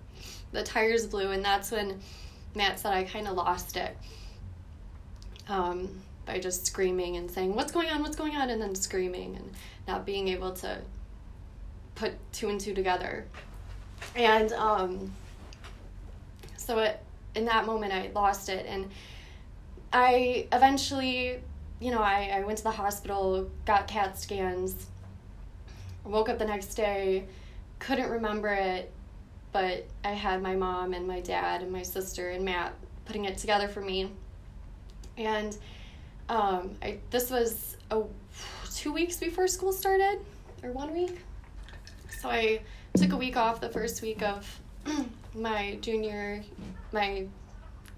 the 0.53 0.63
tires 0.63 1.05
blew, 1.07 1.31
and 1.31 1.43
that's 1.43 1.71
when 1.71 2.00
Matt 2.55 2.79
said 2.79 2.93
I 2.93 3.03
kind 3.03 3.27
of 3.27 3.36
lost 3.36 3.75
it 3.75 3.97
um, 5.50 5.89
by 6.25 6.39
just 6.39 6.65
screaming 6.65 7.17
and 7.17 7.29
saying, 7.29 7.53
What's 7.53 7.71
going 7.71 7.89
on? 7.89 8.01
What's 8.01 8.15
going 8.15 8.36
on? 8.36 8.50
And 8.50 8.62
then 8.62 8.75
screaming 8.75 9.36
and 9.36 9.51
not 9.88 10.05
being 10.05 10.29
able 10.29 10.53
to 10.53 10.77
put 11.95 12.13
two 12.31 12.47
and 12.50 12.59
two 12.59 12.74
together. 12.74 13.25
And 14.15 14.53
um, 14.53 15.12
so 16.57 16.79
it, 16.79 17.01
in 17.38 17.46
that 17.46 17.65
moment, 17.65 17.94
I 17.94 18.10
lost 18.13 18.50
it. 18.50 18.65
And 18.67 18.89
I 19.94 20.48
eventually, 20.51 21.39
you 21.79 21.91
know, 21.91 22.01
I, 22.01 22.32
I 22.34 22.44
went 22.44 22.58
to 22.58 22.63
the 22.63 22.72
hospital, 22.72 23.50
got 23.65 23.88
CAT 23.88 24.20
scans, 24.20 24.88
woke 26.03 26.29
up 26.29 26.39
the 26.39 26.46
next 26.46 26.75
day, 26.75 27.25
couldn't 27.79 28.10
remember 28.10 28.50
it, 28.50 28.91
but 29.51 29.86
I 30.03 30.12
had 30.12 30.41
my 30.41 30.56
mom 30.56 30.94
and 30.94 31.08
my 31.08 31.20
dad 31.20 31.62
and 31.62 31.72
my 31.72 31.84
sister 31.84 32.32
and 32.32 32.44
Matt 32.44 32.74
putting 33.06 33.25
it 33.25 33.38
together 33.38 33.67
for 33.67 33.82
me. 33.82 34.12
And 35.17 35.58
um, 36.29 36.75
I 36.82 36.98
this 37.10 37.32
was 37.32 37.77
a, 37.89 38.03
two 38.74 38.91
weeks 38.91 39.17
before 39.17 39.48
school 39.48 39.72
started, 39.72 40.20
or 40.63 40.72
one 40.72 40.94
week. 40.94 41.20
So 42.20 42.29
I 42.29 42.62
took 42.96 43.13
a 43.13 43.17
week 43.17 43.38
off 43.38 43.62
the 43.62 43.70
first 43.70 44.01
week 44.01 44.22
of 44.22 44.60
my 45.34 45.77
junior, 45.81 46.43
my 46.91 47.25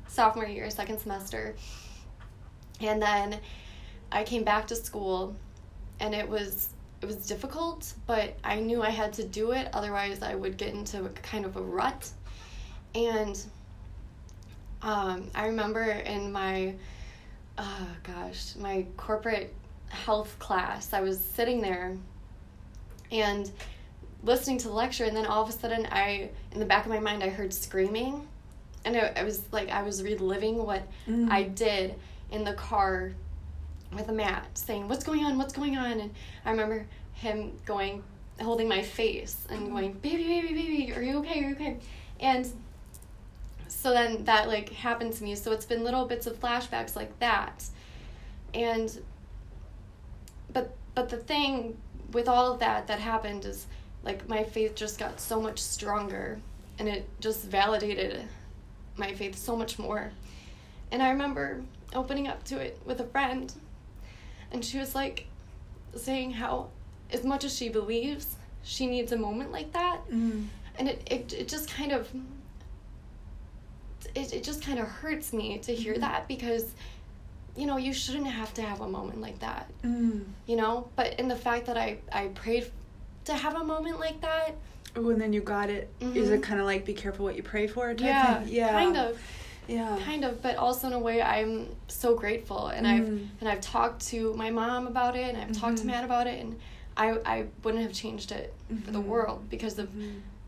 sophomore 0.07 0.45
year, 0.45 0.69
second 0.69 0.99
semester. 0.99 1.55
And 2.81 3.01
then 3.01 3.39
I 4.11 4.23
came 4.23 4.43
back 4.43 4.67
to 4.67 4.75
school 4.75 5.35
and 5.99 6.13
it 6.13 6.27
was 6.27 6.69
it 7.01 7.05
was 7.05 7.27
difficult, 7.27 7.93
but 8.07 8.35
I 8.43 8.59
knew 8.59 8.81
I 8.81 8.89
had 8.89 9.13
to 9.13 9.23
do 9.23 9.51
it 9.51 9.69
otherwise 9.71 10.21
I 10.21 10.35
would 10.35 10.57
get 10.57 10.73
into 10.73 11.07
kind 11.21 11.45
of 11.45 11.55
a 11.55 11.61
rut. 11.61 12.09
And 12.93 13.41
um, 14.81 15.29
I 15.33 15.47
remember 15.47 15.83
in 15.83 16.31
my 16.31 16.75
oh 17.57 17.87
gosh, 18.03 18.55
my 18.55 18.85
corporate 18.97 19.53
health 19.89 20.37
class, 20.39 20.93
I 20.93 21.01
was 21.01 21.19
sitting 21.19 21.61
there 21.61 21.97
and 23.11 23.51
listening 24.23 24.57
to 24.59 24.67
the 24.67 24.73
lecture 24.73 25.05
and 25.05 25.15
then 25.15 25.25
all 25.25 25.41
of 25.41 25.49
a 25.49 25.51
sudden 25.51 25.87
I 25.91 26.29
in 26.51 26.59
the 26.59 26.65
back 26.65 26.85
of 26.85 26.91
my 26.91 26.99
mind 26.99 27.23
I 27.23 27.29
heard 27.29 27.53
screaming. 27.53 28.27
And 28.85 28.95
it, 28.95 29.17
it 29.17 29.25
was 29.25 29.41
like 29.51 29.69
I 29.69 29.83
was 29.83 30.01
reliving 30.03 30.65
what 30.65 30.83
Mm. 31.07 31.29
I 31.29 31.43
did 31.43 31.95
in 32.31 32.43
the 32.43 32.53
car 32.53 33.11
with 33.93 34.09
Matt 34.11 34.45
saying 34.57 34.87
what's 34.87 35.03
going 35.03 35.23
on? 35.25 35.37
What's 35.37 35.53
going 35.53 35.77
on? 35.77 35.99
And 35.99 36.13
I 36.45 36.51
remember 36.51 36.85
him 37.13 37.53
going 37.65 38.03
holding 38.41 38.69
my 38.69 38.81
face 38.81 39.45
and 39.49 39.69
going 39.71 39.91
baby 39.93 40.23
baby 40.23 40.53
baby 40.53 40.93
are 40.93 41.01
you 41.01 41.17
okay? 41.19 41.39
Are 41.43 41.49
you 41.49 41.55
okay? 41.55 41.77
And 42.21 42.49
so 43.67 43.91
then 43.91 44.23
that 44.25 44.47
like 44.47 44.69
happened 44.69 45.13
to 45.13 45.23
me. 45.23 45.35
So 45.35 45.51
it's 45.51 45.65
been 45.65 45.83
little 45.83 46.05
bits 46.05 46.25
of 46.27 46.39
flashbacks 46.39 46.95
like 46.95 47.17
that. 47.19 47.65
And 48.53 49.01
but 50.53 50.75
but 50.95 51.09
the 51.09 51.17
thing 51.17 51.77
with 52.11 52.27
all 52.27 52.53
of 52.53 52.59
that 52.59 52.87
that 52.87 52.99
happened 52.99 53.45
is 53.45 53.67
like 54.03 54.27
my 54.29 54.43
faith 54.43 54.75
just 54.75 54.97
got 54.99 55.19
so 55.19 55.41
much 55.41 55.59
stronger 55.59 56.39
and 56.77 56.87
it 56.87 57.07
just 57.19 57.43
validated 57.45 58.23
my 58.97 59.13
faith 59.13 59.35
so 59.37 59.55
much 59.55 59.77
more 59.79 60.11
and 60.91 61.01
i 61.03 61.09
remember 61.09 61.61
opening 61.93 62.27
up 62.27 62.43
to 62.43 62.57
it 62.59 62.79
with 62.85 62.99
a 63.01 63.05
friend 63.07 63.53
and 64.51 64.63
she 64.63 64.77
was 64.77 64.95
like 64.95 65.25
saying 65.95 66.31
how 66.31 66.67
as 67.11 67.23
much 67.23 67.43
as 67.43 67.55
she 67.55 67.69
believes 67.69 68.35
she 68.63 68.85
needs 68.87 69.11
a 69.11 69.17
moment 69.17 69.51
like 69.51 69.71
that 69.73 69.99
Mm. 70.11 70.45
and 70.77 70.87
it, 70.89 71.01
it, 71.11 71.33
it 71.33 71.47
just 71.47 71.69
kind 71.69 71.91
of 71.91 72.09
it, 74.15 74.33
it 74.33 74.43
just 74.43 74.61
kind 74.63 74.79
of 74.79 74.87
hurts 74.87 75.33
me 75.33 75.57
to 75.59 75.73
hear 75.75 75.95
Mhm. 75.95 75.99
that 76.01 76.27
because 76.27 76.71
you 77.55 77.65
know 77.65 77.77
you 77.77 77.93
shouldn't 77.93 78.27
have 78.27 78.53
to 78.53 78.61
have 78.61 78.81
a 78.81 78.87
moment 78.87 79.19
like 79.21 79.39
that 79.39 79.69
Mm. 79.83 80.23
you 80.45 80.55
know 80.55 80.87
but 80.95 81.19
in 81.19 81.27
the 81.27 81.35
fact 81.35 81.65
that 81.65 81.77
i 81.77 81.97
i 82.11 82.27
prayed 82.27 82.71
to 83.29 83.35
have 83.35 83.55
a 83.55 83.63
moment 83.63 83.99
like 83.99 84.19
that 84.21 84.55
Oh, 84.95 85.09
and 85.11 85.21
then 85.21 85.33
you 85.33 85.41
got 85.41 85.69
it. 85.69 85.87
Is 86.01 86.29
Mhm. 86.29 86.33
it 86.33 86.41
kind 86.43 86.59
of 86.59 86.65
like 86.65 86.83
be 86.83 86.95
careful 86.95 87.23
what 87.23 87.35
you 87.35 87.43
pray 87.43 87.67
for? 87.67 87.93
Type 87.93 87.99
yeah 88.01 88.39
thing? 88.39 88.53
Yeah. 88.53 88.71
kind 88.71 88.97
of 88.97 89.21
Yeah. 89.67 89.99
kind 90.03 90.25
of 90.25 90.41
but 90.41 90.55
also 90.57 90.87
in 90.87 90.93
a 90.93 90.99
way 90.99 91.21
i'm 91.21 91.67
so 91.87 92.15
grateful 92.15 92.67
and 92.67 92.87
Mm. 92.87 92.89
i've 92.89 93.07
and 93.39 93.49
i've 93.49 93.61
talked 93.61 94.01
to 94.07 94.33
my 94.33 94.49
mom 94.49 94.87
about 94.87 95.15
it 95.15 95.35
and 95.35 95.37
i've 95.37 95.51
talked 95.51 95.77
to 95.77 95.83
Mhm. 95.83 95.87
matt 95.87 96.03
about 96.03 96.25
it 96.25 96.39
and 96.43 96.59
i 96.97 97.11
i 97.23 97.45
wouldn't 97.63 97.83
have 97.83 97.93
changed 97.93 98.31
it 98.31 98.51
for 98.83 98.89
the 98.91 98.99
world 98.99 99.47
because 99.49 99.77
of 99.77 99.89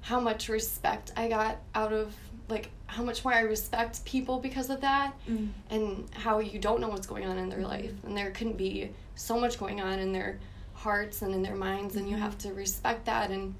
how 0.01 0.19
much 0.19 0.49
respect 0.49 1.11
i 1.15 1.27
got 1.27 1.57
out 1.75 1.93
of 1.93 2.15
like 2.49 2.71
how 2.87 3.03
much 3.03 3.23
more 3.23 3.31
i 3.35 3.41
respect 3.41 4.03
people 4.05 4.39
because 4.39 4.71
of 4.71 4.81
that 4.81 5.13
Mm. 5.29 5.49
and 5.69 6.09
how 6.13 6.39
you 6.39 6.57
don't 6.57 6.81
know 6.81 6.89
what's 6.89 7.05
going 7.07 7.27
on 7.27 7.37
in 7.37 7.47
their 7.47 7.61
life 7.61 7.93
and 8.03 8.17
there 8.17 8.31
can 8.31 8.53
be 8.53 8.89
so 9.15 9.39
much 9.39 9.59
going 9.59 9.79
on 9.81 9.99
in 9.99 10.11
their 10.13 10.39
hearts 10.85 11.21
and 11.21 11.33
in 11.33 11.41
their 11.43 11.55
minds 11.55 11.95
and 11.95 12.09
you 12.09 12.15
have 12.17 12.35
to 12.37 12.51
respect 12.53 13.05
that 13.05 13.29
and 13.29 13.53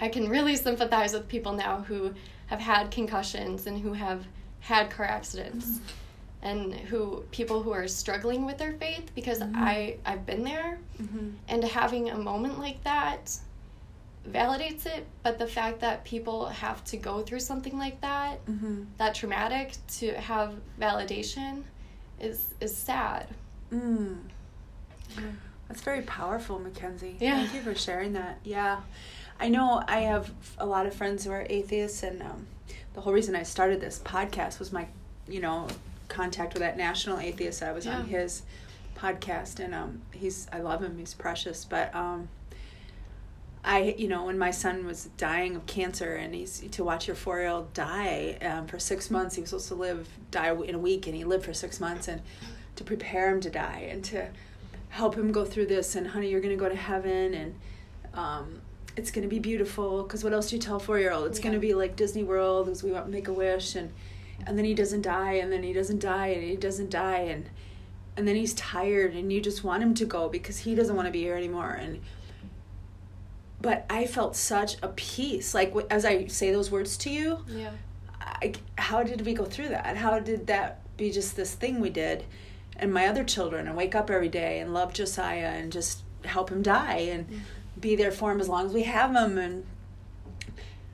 i 0.00 0.08
can 0.08 0.28
really 0.28 0.54
sympathize 0.56 1.12
with 1.14 1.26
people 1.28 1.52
now 1.52 1.74
who 1.88 2.12
have 2.46 2.60
had 2.60 2.90
concussions 2.90 3.66
and 3.66 3.78
who 3.80 3.92
have 3.94 4.20
had 4.60 4.90
car 4.90 5.06
accidents 5.06 5.80
and 6.42 6.74
who 6.90 7.24
people 7.30 7.62
who 7.62 7.72
are 7.72 7.88
struggling 7.88 8.44
with 8.44 8.58
their 8.58 8.74
faith 8.74 9.06
because 9.14 9.38
Mhm. 9.40 9.52
i 9.56 9.96
i've 10.04 10.24
been 10.26 10.44
there 10.44 10.78
Mhm. 11.02 11.32
and 11.48 11.64
having 11.64 12.10
a 12.10 12.18
moment 12.18 12.58
like 12.58 12.80
that 12.84 13.24
validates 14.28 14.84
it 14.86 15.04
but 15.24 15.38
the 15.38 15.46
fact 15.46 15.80
that 15.80 16.04
people 16.04 16.46
have 16.64 16.84
to 16.84 16.96
go 16.96 17.22
through 17.22 17.40
something 17.40 17.76
like 17.84 17.98
that 18.02 18.34
Mhm. 18.46 18.86
that 18.98 19.14
traumatic 19.14 19.68
to 19.98 20.06
have 20.30 20.50
validation 20.78 21.62
is 22.20 22.38
is 22.60 22.76
sad. 22.76 23.26
Mm. 23.72 24.18
That's 25.68 25.80
very 25.80 26.02
powerful, 26.02 26.58
Mackenzie. 26.58 27.16
Yeah. 27.18 27.36
Thank 27.36 27.54
you 27.54 27.62
for 27.62 27.74
sharing 27.74 28.12
that. 28.12 28.38
Yeah. 28.44 28.80
I 29.40 29.48
know 29.48 29.82
I 29.88 30.00
have 30.00 30.30
a 30.58 30.66
lot 30.66 30.86
of 30.86 30.94
friends 30.94 31.24
who 31.24 31.32
are 31.32 31.46
atheists, 31.48 32.02
and 32.02 32.22
um, 32.22 32.46
the 32.94 33.00
whole 33.00 33.12
reason 33.12 33.34
I 33.34 33.42
started 33.42 33.80
this 33.80 34.00
podcast 34.04 34.58
was 34.58 34.72
my, 34.72 34.86
you 35.26 35.40
know, 35.40 35.66
contact 36.08 36.54
with 36.54 36.60
that 36.60 36.76
national 36.76 37.18
atheist. 37.18 37.62
I 37.62 37.72
was 37.72 37.86
on 37.86 38.06
his 38.06 38.42
podcast, 38.96 39.58
and 39.58 39.74
um, 39.74 40.02
he's 40.12 40.46
I 40.52 40.60
love 40.60 40.82
him. 40.82 40.98
He's 40.98 41.14
precious, 41.14 41.64
but 41.64 41.92
um, 41.94 42.28
I, 43.64 43.94
you 43.96 44.08
know, 44.08 44.26
when 44.26 44.38
my 44.38 44.50
son 44.50 44.86
was 44.86 45.06
dying 45.16 45.56
of 45.56 45.66
cancer, 45.66 46.14
and 46.14 46.34
he's 46.34 46.60
to 46.60 46.84
watch 46.84 47.06
your 47.06 47.16
four 47.16 47.38
year 47.38 47.48
old 47.48 47.72
die 47.72 48.36
um, 48.42 48.66
for 48.66 48.78
six 48.78 49.10
months. 49.10 49.34
He 49.34 49.40
was 49.40 49.50
supposed 49.50 49.68
to 49.68 49.74
live 49.74 50.08
die 50.30 50.52
in 50.52 50.74
a 50.74 50.78
week, 50.78 51.06
and 51.06 51.16
he 51.16 51.24
lived 51.24 51.44
for 51.44 51.54
six 51.54 51.80
months, 51.80 52.08
and 52.08 52.22
to 52.76 52.84
prepare 52.84 53.30
him 53.30 53.40
to 53.40 53.50
die, 53.50 53.88
and 53.90 54.04
to 54.04 54.28
help 54.92 55.14
him 55.16 55.32
go 55.32 55.44
through 55.44 55.66
this. 55.66 55.96
And 55.96 56.06
honey, 56.06 56.30
you're 56.30 56.40
gonna 56.40 56.56
go 56.56 56.68
to 56.68 56.76
heaven, 56.76 57.32
and 57.34 57.54
um, 58.14 58.60
it's 58.96 59.10
gonna 59.10 59.26
be 59.28 59.38
beautiful. 59.38 60.02
Because 60.02 60.22
what 60.22 60.32
else 60.32 60.50
do 60.50 60.56
you 60.56 60.62
tell 60.62 60.76
a 60.76 60.80
four 60.80 60.98
year 60.98 61.12
old? 61.12 61.26
It's 61.26 61.38
Yeah. 61.38 61.44
gonna 61.46 61.58
be 61.58 61.74
like 61.74 61.96
Disney 61.96 62.22
World, 62.24 62.66
because 62.66 62.82
we 62.82 62.92
want 62.92 63.06
to 63.06 63.10
make 63.10 63.28
a 63.28 63.32
wish, 63.32 63.74
and 63.74 63.90
and 64.46 64.58
then 64.58 64.64
he 64.64 64.74
doesn't 64.74 65.02
die, 65.02 65.34
and 65.34 65.52
then 65.52 65.62
he 65.62 65.72
doesn't 65.72 66.00
die, 66.00 66.26
and 66.28 66.42
he 66.42 66.56
doesn't 66.56 66.90
die, 66.90 67.20
and 67.34 67.48
and 68.16 68.28
then 68.28 68.36
he's 68.36 68.52
tired, 68.54 69.14
and 69.14 69.32
you 69.32 69.40
just 69.40 69.64
want 69.64 69.82
him 69.82 69.94
to 69.94 70.04
go 70.04 70.28
because 70.28 70.58
he 70.58 70.74
doesn't 70.74 70.94
want 70.96 71.06
to 71.06 71.12
be 71.12 71.20
here 71.22 71.36
anymore, 71.36 71.70
and 71.80 72.00
but 73.60 73.86
I 73.88 74.06
felt 74.06 74.36
such 74.36 74.76
a 74.82 74.88
peace. 74.88 75.54
Like 75.54 75.74
as 75.90 76.04
I 76.04 76.26
say 76.26 76.52
those 76.52 76.70
words 76.70 76.96
to 76.98 77.10
you, 77.10 77.38
Yeah. 77.48 77.70
I, 78.20 78.52
how 78.76 79.02
did 79.02 79.24
we 79.24 79.34
go 79.34 79.44
through 79.44 79.68
that? 79.70 79.96
How 79.96 80.18
did 80.18 80.46
that 80.48 80.80
be 80.96 81.10
just 81.10 81.34
this 81.36 81.54
thing 81.54 81.80
we 81.80 81.90
did? 81.90 82.24
And 82.76 82.92
my 82.92 83.06
other 83.06 83.22
children, 83.24 83.66
and 83.68 83.76
wake 83.76 83.94
up 83.94 84.10
every 84.10 84.28
day 84.28 84.58
and 84.60 84.72
love 84.74 84.92
Josiah 84.92 85.48
and 85.58 85.70
just 85.72 86.00
help 86.24 86.50
him 86.50 86.62
die 86.62 86.96
and 86.98 87.26
be 87.80 87.94
there 87.96 88.10
for 88.12 88.32
him 88.32 88.40
as 88.40 88.48
long 88.48 88.66
as 88.66 88.72
we 88.72 88.82
have 88.84 89.10
him. 89.14 89.38
And 89.38 89.64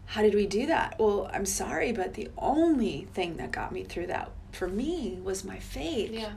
how 0.07 0.23
did 0.23 0.35
we 0.35 0.47
do 0.47 0.67
that? 0.67 0.97
Well, 0.99 1.31
I'm 1.33 1.47
sorry, 1.47 1.93
but 1.93 2.15
the 2.15 2.31
only 2.37 3.07
thing 3.15 3.37
that 3.39 3.53
got 3.53 3.73
me 3.73 3.85
through 3.85 4.07
that 4.09 4.31
for 4.53 4.67
me 4.69 5.19
was 5.23 5.45
my 5.45 5.59
faith 5.59 6.11
Yeah. 6.11 6.33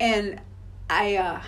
and 0.00 0.40
i 0.88 1.16
uh 1.16 1.42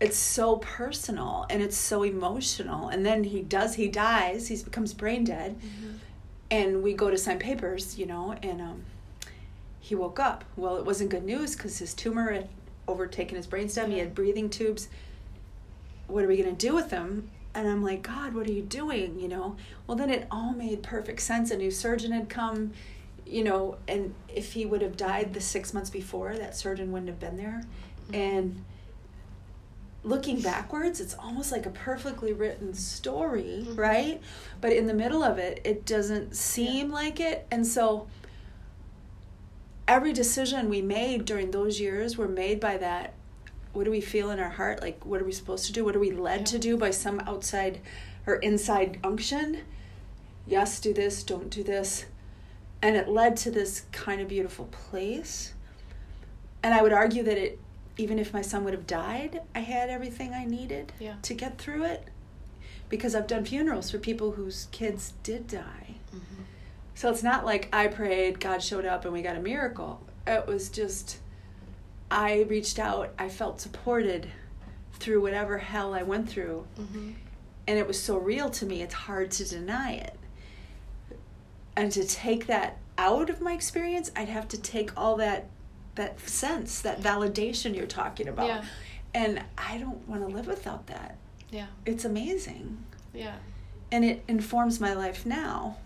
it's 0.00 0.16
so 0.16 0.56
personal 0.58 1.44
and 1.50 1.60
it's 1.60 1.76
so 1.76 2.04
emotional 2.04 2.88
and 2.88 3.04
then 3.04 3.24
he 3.24 3.40
does 3.42 3.74
he 3.74 3.88
dies 3.88 4.46
he 4.48 4.56
becomes 4.62 4.94
brain 4.94 5.24
dead 5.24 5.56
Mm-hmm. 5.60 5.94
and 6.52 6.82
we 6.84 6.92
go 6.94 7.10
to 7.10 7.18
sign 7.18 7.40
papers 7.40 7.98
you 7.98 8.06
know 8.06 8.36
and 8.40 8.60
um 8.62 8.84
he 9.80 9.94
woke 9.94 10.18
up. 10.18 10.44
Well, 10.56 10.76
it 10.76 10.84
wasn't 10.84 11.10
good 11.10 11.24
news 11.24 11.56
because 11.56 11.78
his 11.78 11.94
tumor 11.94 12.32
had 12.32 12.48
overtaken 12.86 13.36
his 13.36 13.46
brainstem. 13.46 13.90
He 13.90 13.98
had 13.98 14.14
breathing 14.14 14.50
tubes. 14.50 14.88
What 16.06 16.24
are 16.24 16.28
we 16.28 16.36
going 16.36 16.54
to 16.54 16.66
do 16.66 16.74
with 16.74 16.90
him? 16.90 17.30
And 17.54 17.68
I'm 17.68 17.82
like, 17.82 18.02
God, 18.02 18.34
what 18.34 18.46
are 18.46 18.52
you 18.52 18.62
doing? 18.62 19.18
You 19.18 19.28
know? 19.28 19.56
Well, 19.86 19.96
then 19.96 20.10
it 20.10 20.26
all 20.30 20.52
made 20.52 20.82
perfect 20.82 21.20
sense. 21.20 21.50
A 21.50 21.56
new 21.56 21.70
surgeon 21.70 22.12
had 22.12 22.28
come, 22.28 22.72
you 23.26 23.44
know, 23.44 23.76
and 23.86 24.14
if 24.28 24.52
he 24.52 24.64
would 24.66 24.82
have 24.82 24.96
died 24.96 25.34
the 25.34 25.40
six 25.40 25.74
months 25.74 25.90
before, 25.90 26.36
that 26.36 26.56
surgeon 26.56 26.92
wouldn't 26.92 27.08
have 27.08 27.20
been 27.20 27.36
there. 27.36 27.62
And 28.12 28.64
looking 30.04 30.40
backwards, 30.40 31.00
it's 31.00 31.14
almost 31.14 31.52
like 31.52 31.66
a 31.66 31.70
perfectly 31.70 32.32
written 32.32 32.72
story, 32.72 33.66
Mhm. 33.66 33.76
right? 33.78 34.20
But 34.60 34.72
in 34.72 34.86
the 34.86 34.94
middle 34.94 35.22
of 35.22 35.38
it, 35.38 35.60
it 35.64 35.84
doesn't 35.84 36.36
seem 36.36 36.90
like 36.90 37.20
it. 37.20 37.46
And 37.50 37.66
so 37.66 38.06
every 39.88 40.12
decision 40.12 40.68
we 40.68 40.82
made 40.82 41.24
during 41.24 41.50
those 41.50 41.80
years 41.80 42.16
were 42.16 42.28
made 42.28 42.60
by 42.60 42.76
that 42.76 43.14
what 43.72 43.84
do 43.84 43.90
we 43.90 44.00
feel 44.00 44.30
in 44.30 44.40
our 44.40 44.48
heart? 44.50 44.80
Like 44.80 45.04
what 45.04 45.20
are 45.20 45.24
we 45.24 45.32
supposed 45.32 45.66
to 45.66 45.72
do? 45.72 45.84
What 45.84 45.94
are 45.94 46.00
we 46.00 46.10
led 46.10 46.40
Yeah. 46.40 46.44
to 46.46 46.58
do 46.58 46.76
by 46.76 46.90
some 46.90 47.20
outside 47.20 47.80
or 48.26 48.36
inside 48.36 48.98
unction? 49.04 49.60
Yes 50.46 50.80
do 50.80 50.92
this 50.94 51.22
don't 51.22 51.50
do 51.50 51.62
this. 51.62 52.06
And 52.82 52.96
it 52.96 53.08
led 53.08 53.36
to 53.38 53.50
this 53.50 53.82
kind 53.92 54.20
of 54.20 54.28
beautiful 54.28 54.66
place. 54.66 55.52
And 56.62 56.74
i 56.74 56.82
would 56.82 56.92
argue 56.92 57.22
that 57.24 57.38
it 57.38 57.58
even 57.96 58.18
if 58.18 58.32
my 58.32 58.42
son 58.42 58.62
would 58.64 58.74
have 58.74 58.86
died 58.86 59.42
i 59.54 59.60
had 59.60 59.90
everything 59.90 60.32
i 60.32 60.44
needed 60.44 60.92
Yeah. 60.98 61.14
to 61.22 61.34
get 61.34 61.58
through 61.58 61.84
it. 61.84 62.04
Because 62.88 63.14
i've 63.14 63.26
done 63.26 63.44
funerals 63.44 63.90
for 63.90 63.98
people 63.98 64.32
whose 64.32 64.66
kids 64.72 65.12
did 65.22 65.46
die. 65.46 65.96
Mhm. 66.14 66.44
So 66.98 67.08
it's 67.10 67.22
not 67.22 67.44
like 67.46 67.68
I 67.72 67.86
prayed, 67.86 68.40
God 68.40 68.60
showed 68.60 68.84
up, 68.84 69.04
and 69.04 69.12
we 69.14 69.22
got 69.22 69.36
a 69.36 69.40
miracle. 69.40 70.04
It 70.26 70.48
was 70.48 70.68
just, 70.68 71.18
I 72.10 72.40
reached 72.48 72.80
out, 72.80 73.14
I 73.16 73.28
felt 73.28 73.60
supported 73.60 74.28
through 74.94 75.22
whatever 75.22 75.58
hell 75.58 75.94
I 75.94 76.02
went 76.02 76.28
through. 76.28 76.66
Mhm. 76.76 77.14
And 77.68 77.78
it 77.78 77.86
was 77.86 78.02
so 78.02 78.16
real 78.18 78.50
to 78.50 78.66
me, 78.66 78.82
it's 78.82 78.94
hard 78.94 79.30
to 79.30 79.44
deny 79.44 79.92
it. 79.92 80.18
And 81.76 81.92
to 81.92 82.04
take 82.04 82.48
that 82.48 82.78
out 82.98 83.30
of 83.30 83.40
my 83.40 83.52
experience, 83.52 84.10
I'd 84.16 84.28
have 84.28 84.48
to 84.48 84.58
take 84.60 84.90
all 84.96 85.14
that 85.18 85.46
that 85.94 86.18
sense, 86.28 86.80
that 86.80 87.00
validation 87.00 87.76
you're 87.76 87.86
talking 87.86 88.26
about. 88.26 88.46
Yeah. 88.48 88.64
And 89.14 89.42
I 89.56 89.78
don't 89.78 90.06
want 90.08 90.20
to 90.22 90.28
live 90.34 90.48
without 90.48 90.88
that. 90.88 91.16
Yeah. 91.50 91.66
It's 91.86 92.04
amazing 92.04 92.84
Yeah. 93.14 93.36
and 93.92 94.04
it 94.04 94.24
informs 94.26 94.80
my 94.80 94.94
life 94.94 95.24
now. 95.24 95.76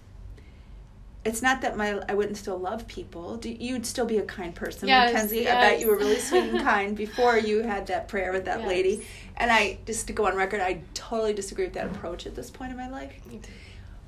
It's 1.24 1.40
not 1.40 1.60
that 1.60 1.76
my 1.76 2.00
I 2.08 2.14
wouldn't 2.14 2.36
still 2.36 2.58
love 2.58 2.88
people. 2.88 3.36
Do, 3.36 3.48
you'd 3.48 3.86
still 3.86 4.06
be 4.06 4.18
a 4.18 4.22
kind 4.24 4.54
person, 4.54 4.88
Yes, 4.88 5.12
Mackenzie. 5.12 5.48
I 5.48 5.54
bet 5.54 5.80
you 5.80 5.86
were 5.86 5.96
really 5.96 6.18
sweet 6.18 6.44
and 6.44 6.60
kind 6.62 6.96
before 6.96 7.38
you 7.38 7.62
had 7.62 7.86
that 7.86 8.08
prayer 8.08 8.32
with 8.32 8.46
that 8.46 8.60
Yes. 8.60 8.68
lady. 8.68 9.06
And 9.36 9.50
I 9.50 9.78
just 9.86 10.08
to 10.08 10.12
go 10.12 10.26
on 10.26 10.34
record, 10.34 10.60
I 10.60 10.82
totally 10.94 11.32
disagree 11.32 11.64
with 11.64 11.74
that 11.74 11.86
approach 11.86 12.26
at 12.26 12.34
this 12.34 12.50
point 12.50 12.72
in 12.72 12.76
my 12.76 12.88
life. 12.88 13.12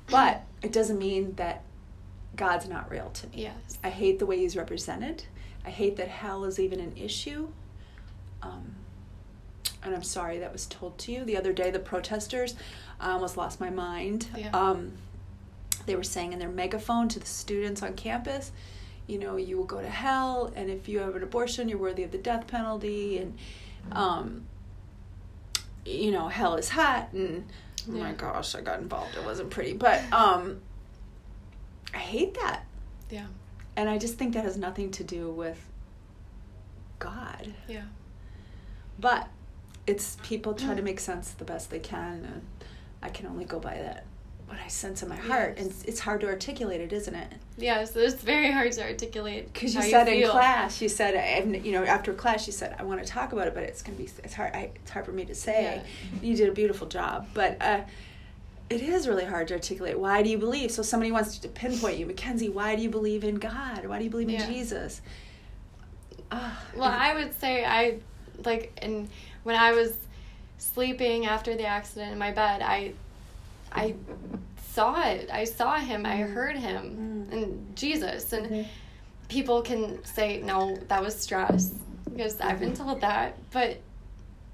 But 0.09 0.43
it 0.63 0.73
doesn't 0.73 0.99
mean 0.99 1.35
that 1.37 1.63
God's 2.37 2.69
not 2.69 2.91
real 2.91 3.11
to 3.11 3.27
me. 3.29 3.43
Yes. 3.43 3.79
I 3.85 3.91
hate 3.91 4.19
the 4.19 4.27
way 4.27 4.39
he's 4.39 4.57
represented. 4.57 5.25
I 5.65 5.71
hate 5.71 5.97
that 5.97 6.09
hell 6.09 6.45
is 6.45 6.59
even 6.59 6.81
an 6.81 6.97
issue. 6.97 7.49
Um, 8.43 8.75
and 9.83 9.95
I'm 9.95 10.03
sorry 10.03 10.39
that 10.41 10.53
was 10.53 10.67
told 10.67 10.99
to 10.99 11.13
you. 11.13 11.25
The 11.25 11.37
other 11.37 11.53
day, 11.53 11.71
the 11.71 11.79
protesters, 11.79 12.55
I 13.01 13.13
almost 13.13 13.37
lost 13.37 13.61
my 13.61 13.71
mind. 13.71 14.27
Yeah. 14.37 14.51
Um, 14.51 14.93
they 15.87 15.97
were 15.97 16.03
saying 16.03 16.33
in 16.33 16.39
their 16.39 16.49
megaphone 16.49 17.09
to 17.09 17.19
the 17.19 17.27
students 17.27 17.83
on 17.83 17.95
campus, 17.95 18.53
you 19.07 19.19
know, 19.19 19.37
you 19.37 19.57
will 19.57 19.65
go 19.65 19.81
to 19.81 19.89
hell, 19.89 20.53
and 20.57 20.71
if 20.71 20.89
you 20.89 20.99
have 21.01 21.15
an 21.15 21.23
abortion, 21.23 21.69
you're 21.69 21.79
worthy 21.79 22.05
of 22.05 22.11
the 22.11 22.19
death 22.19 22.47
penalty, 22.47 23.19
and, 23.19 23.37
um, 23.93 24.47
you 25.85 26.11
know, 26.11 26.29
hell 26.29 26.55
is 26.57 26.71
hot, 26.71 27.13
and 27.13 27.45
oh 27.89 27.93
my 27.93 28.13
gosh, 28.13 28.55
I 28.55 28.63
got 28.63 28.81
involved. 28.81 29.15
It 29.17 29.25
wasn't 29.25 29.51
pretty, 29.51 29.75
but 29.75 30.01
um, 30.13 30.61
I 31.93 31.99
hate 31.99 32.35
that. 32.35 32.65
Yeah. 33.11 33.27
And 33.77 33.91
I 33.91 33.99
just 33.99 34.17
think 34.17 34.35
that 34.35 34.45
has 34.45 34.57
nothing 34.57 34.91
to 34.93 35.05
do 35.05 35.31
with 35.31 35.61
God. 36.99 37.53
Yeah. 37.69 37.85
But 38.99 39.29
it's 39.87 40.17
people 40.23 40.55
try 40.55 40.75
to 40.75 40.83
make 40.83 41.01
sense 41.01 41.33
the 41.33 41.45
best 41.45 41.71
they 41.71 41.81
can, 41.81 42.25
and 42.25 42.47
I 43.03 43.11
can 43.11 43.27
only 43.27 43.45
go 43.45 43.59
by 43.59 43.77
that 43.77 44.07
what 44.47 44.59
I 44.59 44.69
sense 44.69 45.03
in 45.03 45.09
my 45.09 45.17
heart, 45.17 45.59
and 45.59 45.73
it's 45.87 46.01
hard 46.01 46.21
to 46.21 46.27
articulate 46.29 46.81
it, 46.81 46.93
isn't 46.93 47.15
it? 47.15 47.33
Yeah. 47.57 47.85
So 47.85 48.01
it's 48.01 48.23
very 48.23 48.51
hard 48.51 48.73
to 48.73 48.83
articulate. 48.83 49.53
Because 49.53 49.75
you 49.75 49.83
said 49.83 50.07
in 50.09 50.21
feel. 50.21 50.31
class, 50.31 50.81
you 50.83 50.89
said, 50.89 51.15
and 51.15 51.65
you 51.65 51.73
know, 51.73 51.85
after 51.85 52.13
class, 52.13 52.47
you 52.47 52.53
said, 52.53 52.77
I 52.79 52.83
want 52.83 53.03
to 53.03 53.07
talk 53.07 53.33
about 53.33 53.47
it, 53.47 53.55
but 53.55 53.63
it's 53.63 53.83
gonna 53.83 53.97
be, 53.97 54.09
it's 54.23 54.35
hard, 54.35 54.55
I, 54.55 54.71
it's 54.77 54.91
hard 54.91 55.07
for 55.07 55.13
me 55.13 55.25
to 55.25 55.35
say. 55.35 55.83
You 56.23 56.37
did 56.37 56.49
a 56.49 56.53
beautiful 56.53 56.87
job, 56.87 57.27
but 57.33 57.61
uh, 57.63 57.81
it 58.71 58.83
is 58.83 59.07
really 59.09 59.25
hard 59.25 59.49
to 59.49 59.55
articulate. 59.55 59.99
Why 59.99 60.23
do 60.23 60.29
you 60.31 60.39
believe? 60.39 60.71
So 60.71 60.83
somebody 60.83 61.13
wants 61.13 61.39
to 61.39 61.49
pinpoint 61.49 61.99
you, 61.99 62.07
Mackenzie. 62.07 62.49
Why 62.49 62.77
do 62.77 62.83
you 62.83 62.91
believe 62.91 63.25
in 63.25 63.37
God? 63.37 63.87
Why 63.87 63.99
do 63.99 64.05
you 64.05 64.11
believe 64.11 64.29
in 64.29 64.35
Yeah. 64.35 64.47
Jesus? 64.47 65.01
Ah, 66.31 66.63
Well, 66.75 66.91
and- 66.91 67.03
I 67.03 67.15
would 67.15 67.39
say 67.41 67.65
I 67.65 67.99
like, 68.45 68.73
and 68.83 69.09
when 69.45 69.57
I 69.57 69.73
was 69.73 69.93
sleeping 70.59 71.27
after 71.27 71.57
the 71.57 71.67
accident 71.67 72.13
in 72.13 72.19
my 72.19 72.33
bed, 72.33 72.63
I, 72.63 72.95
I 73.75 73.95
saw 74.73 75.03
it. 75.09 75.29
I 75.33 75.45
saw 75.45 75.77
him. 75.79 76.07
I 76.07 76.17
Mm. 76.19 76.33
heard 76.33 76.57
him, 76.57 77.29
Mm. 77.31 77.33
and 77.33 77.77
Jesus. 77.77 78.33
And 78.33 78.67
people 79.29 79.63
can 79.63 80.05
say, 80.05 80.41
"No, 80.43 80.77
that 80.89 81.03
was 81.03 81.19
stress," 81.19 81.73
because 82.11 82.41
I've 82.41 82.61
been 82.61 82.75
told 82.75 83.01
that, 83.01 83.37
but 83.53 83.79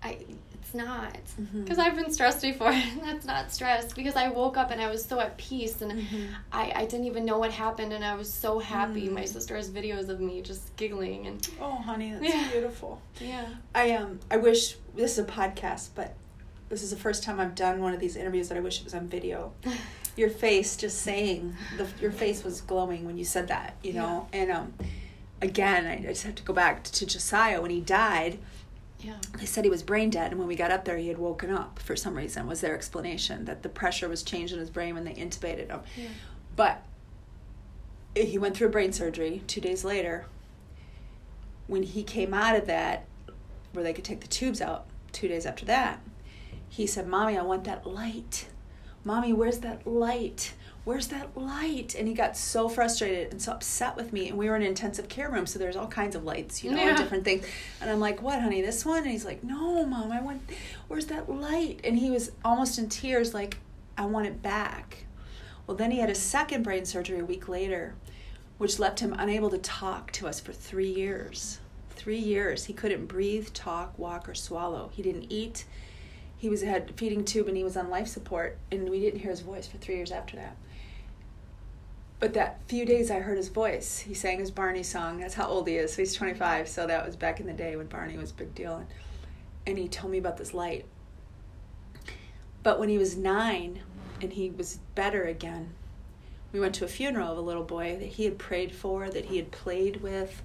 I, 0.02 0.18
it's 0.54 0.72
not. 0.74 1.18
Mhm. 1.38 1.64
Because 1.64 1.78
I've 1.78 1.96
been 1.96 2.11
stressed 2.12 2.40
before, 2.40 2.72
that's 3.04 3.26
not 3.26 3.52
stress. 3.52 3.92
Because 3.92 4.16
I 4.16 4.28
woke 4.28 4.56
up 4.56 4.70
and 4.70 4.80
I 4.80 4.88
was 4.88 5.04
so 5.04 5.20
at 5.20 5.37
peace, 5.37 5.83
and 5.83 5.92
Mhm. 5.92 6.28
I, 6.52 6.72
I 6.74 6.85
didn't 6.87 7.06
even 7.06 7.24
know 7.26 7.38
what 7.38 7.50
happened, 7.52 7.92
and 7.92 8.04
I 8.04 8.14
was 8.14 8.33
so 8.33 8.59
happy. 8.61 9.09
Mm. 9.09 9.12
My 9.12 9.24
sister 9.26 9.56
has 9.56 9.68
videos 9.70 10.09
of 10.09 10.20
me 10.20 10.40
just 10.42 10.74
giggling, 10.76 11.26
and 11.26 11.46
Oh, 11.61 11.72
honey, 11.72 12.12
that's 12.12 12.24
Yeah. 12.24 12.48
beautiful. 12.50 13.00
yeah. 13.20 13.46
I 13.74 13.92
um 13.92 14.20
I 14.30 14.37
wish 14.38 14.76
this 14.94 15.12
is 15.12 15.18
a 15.18 15.24
podcast, 15.24 15.90
but 15.94 16.14
this 16.70 16.85
is 16.85 16.90
the 16.90 16.96
first 16.96 17.22
time 17.22 17.38
I've 17.38 17.56
done 17.56 17.83
one 17.83 17.92
of 17.92 18.00
these 18.00 18.16
interviews 18.16 18.48
that 18.48 18.56
I 18.56 18.61
wish 18.61 18.78
it 18.78 18.85
was 18.85 18.94
on 18.94 19.09
video. 19.09 19.52
Your 20.16 20.30
face 20.30 20.76
just 20.76 21.02
saying 21.02 21.56
the 21.76 21.87
your 22.00 22.11
face 22.11 22.42
was 22.42 22.61
glowing 22.61 23.06
when 23.06 23.16
you 23.16 23.24
said 23.24 23.48
that, 23.48 23.76
you 23.83 23.92
know. 23.92 24.28
And 24.33 24.50
um 24.50 24.74
again, 25.40 25.87
I, 25.87 25.94
I 25.94 26.11
just 26.11 26.24
have 26.24 26.35
to 26.35 26.42
go 26.42 26.52
back 26.52 26.83
to 26.83 27.06
Josiah 27.06 27.62
when 27.62 27.70
he 27.70 27.80
died. 27.80 28.38
Yeah. 28.98 29.16
They 29.38 29.46
said 29.46 29.64
he 29.64 29.70
was 29.70 29.83
brain 29.83 30.11
dead, 30.11 30.33
and 30.33 30.38
when 30.38 30.48
we 30.48 30.56
got 30.56 30.70
up 30.70 30.85
there, 30.85 30.98
he 30.98 31.09
had 31.09 31.16
woken 31.16 31.50
up 31.50 31.78
for 31.78 31.96
some 31.96 32.16
reason. 32.16 32.46
Was 32.46 32.61
their 32.61 32.74
explanation 32.74 33.46
that 33.46 33.62
the 33.62 33.68
pressure 33.68 34.09
was 34.09 34.22
changed 34.22 34.52
in 34.52 34.59
his 34.59 34.68
brain 34.68 34.94
when 34.94 35.04
they 35.04 35.14
intubated 35.14 35.68
him? 35.68 35.80
Yeah. 35.96 36.09
But 36.54 36.83
he 38.14 38.37
went 38.37 38.56
through 38.56 38.70
brain 38.70 38.92
surgery 38.92 39.42
two 39.46 39.61
days 39.61 39.85
later. 39.85 40.26
When 41.66 41.85
he 41.85 42.02
came 42.02 42.35
out 42.35 42.56
of 42.56 42.66
that, 42.66 43.06
where 43.72 43.85
they 43.85 43.92
could 43.92 44.04
take 44.04 44.20
the 44.20 44.28
tubes 44.28 44.61
out, 44.61 44.87
two 45.12 45.28
days 45.28 45.46
after 45.46 45.64
that, 45.66 46.00
he 46.70 46.87
said, 46.87 47.06
Mommy, 47.06 47.37
I 47.37 47.42
want 47.42 47.64
that 47.64 47.87
light. 47.87 48.46
Mommy, 49.04 49.33
where's 49.33 49.59
that 49.59 49.87
light? 49.87 50.54
Where's 50.85 51.09
that 51.09 51.37
light? 51.37 51.94
And 51.98 52.09
he 52.09 52.14
got 52.14 52.37
so 52.37 52.68
frustrated 52.68 53.33
and 53.33 53.42
so 53.42 53.52
upset 53.52 53.96
with 53.96 54.12
me. 54.12 54.28
And 54.28 54.38
we 54.38 54.48
were 54.48 54.56
in 54.56 54.62
an 54.62 54.68
intensive 54.68 55.09
care 55.09 55.30
room, 55.30 55.46
so 55.46 55.59
there's 55.59 55.76
all 55.76 55.88
kinds 55.88 56.14
of 56.16 56.24
lights, 56.24 56.64
you 56.64 56.70
know, 56.70 56.78
and 56.90 56.96
different 56.96 57.24
things. 57.24 57.44
And 57.80 57.90
I'm 57.90 58.00
like, 58.00 58.22
What, 58.22 58.40
honey, 58.40 58.62
this 58.62 58.87
one? 58.87 58.98
And 59.02 59.11
he's 59.11 59.24
like, 59.24 59.42
No, 59.44 59.85
Mom, 59.85 60.12
I 60.12 60.20
want, 60.22 60.42
where's 60.88 61.06
that 61.06 61.28
light? 61.28 61.80
And 61.85 61.98
he 61.98 62.11
was 62.11 62.33
almost 62.44 62.78
in 62.78 62.88
tears, 62.88 63.35
like, 63.35 63.59
I 63.98 64.06
want 64.06 64.26
it 64.26 64.40
back. 64.42 65.04
Well, 65.66 65.76
then 65.76 65.90
he 65.90 65.98
had 65.98 66.11
a 66.11 66.14
second 66.14 66.62
brain 66.62 66.85
surgery 66.85 67.18
a 67.18 67.24
week 67.24 67.48
later, 67.48 67.94
which 68.59 68.78
left 68.78 69.00
him 69.00 69.14
unable 69.18 69.50
to 69.50 69.59
talk 69.59 70.12
to 70.12 70.26
us 70.28 70.40
for 70.40 70.52
three 70.52 70.92
years. 70.92 71.59
Three 71.90 72.18
years. 72.18 72.64
He 72.64 72.72
couldn't 72.72 73.06
breathe, 73.06 73.48
talk, 73.52 73.98
walk, 73.98 74.28
or 74.28 74.35
swallow. 74.35 74.90
He 74.94 75.02
didn't 75.02 75.30
eat. 75.30 75.64
He 76.40 76.48
was 76.48 76.62
had 76.62 76.96
feeding 76.96 77.22
tube 77.22 77.48
and 77.48 77.57
he 77.57 77.62
was 77.62 77.76
on 77.76 77.90
life 77.90 78.09
support, 78.09 78.57
and 78.72 78.88
we 78.88 78.98
didn't 78.98 79.20
hear 79.20 79.31
his 79.31 79.40
voice 79.40 79.66
for 79.66 79.76
three 79.76 79.96
years 79.96 80.11
after 80.11 80.37
that. 80.37 80.57
But 82.18 82.33
that 82.33 82.62
few 82.66 82.87
days 82.87 83.11
I 83.11 83.18
heard 83.18 83.37
his 83.37 83.48
voice. 83.48 83.98
He 83.98 84.14
sang 84.14 84.38
his 84.38 84.50
Barney 84.50 84.83
song. 84.83 85.20
That's 85.20 85.35
how 85.35 85.46
old 85.46 85.68
he 85.68 85.76
is. 85.76 85.92
So 85.92 86.00
he's 86.00 86.14
25. 86.14 86.66
So 86.66 86.87
that 86.87 87.05
was 87.05 87.14
back 87.14 87.40
in 87.40 87.46
the 87.46 87.53
day 87.53 87.76
when 87.76 87.88
Barney 87.88 88.16
was 88.16 88.31
a 88.31 88.35
big 88.35 88.55
deal. 88.55 88.76
And, 88.76 88.87
and 89.66 89.76
he 89.76 89.87
told 89.87 90.12
me 90.12 90.16
about 90.18 90.38
this 90.38 90.55
light. 90.55 90.87
But 92.62 92.81
when 92.81 92.88
he 92.88 92.96
was 92.96 93.18
nine 93.18 93.81
and 94.22 94.33
he 94.33 94.48
was 94.48 94.79
better 94.94 95.24
again, 95.24 95.74
we 96.53 96.61
went 96.61 96.74
to 96.76 96.87
a 96.87 96.88
funeral 96.88 97.33
of 97.33 97.37
a 97.37 97.42
little 97.42 97.64
boy 97.64 97.98
that 98.00 98.09
he 98.09 98.24
had 98.24 98.38
prayed 98.38 98.74
for, 98.74 99.11
that 99.11 99.26
he 99.26 99.37
had 99.37 99.50
played 99.50 100.00
with. 100.00 100.42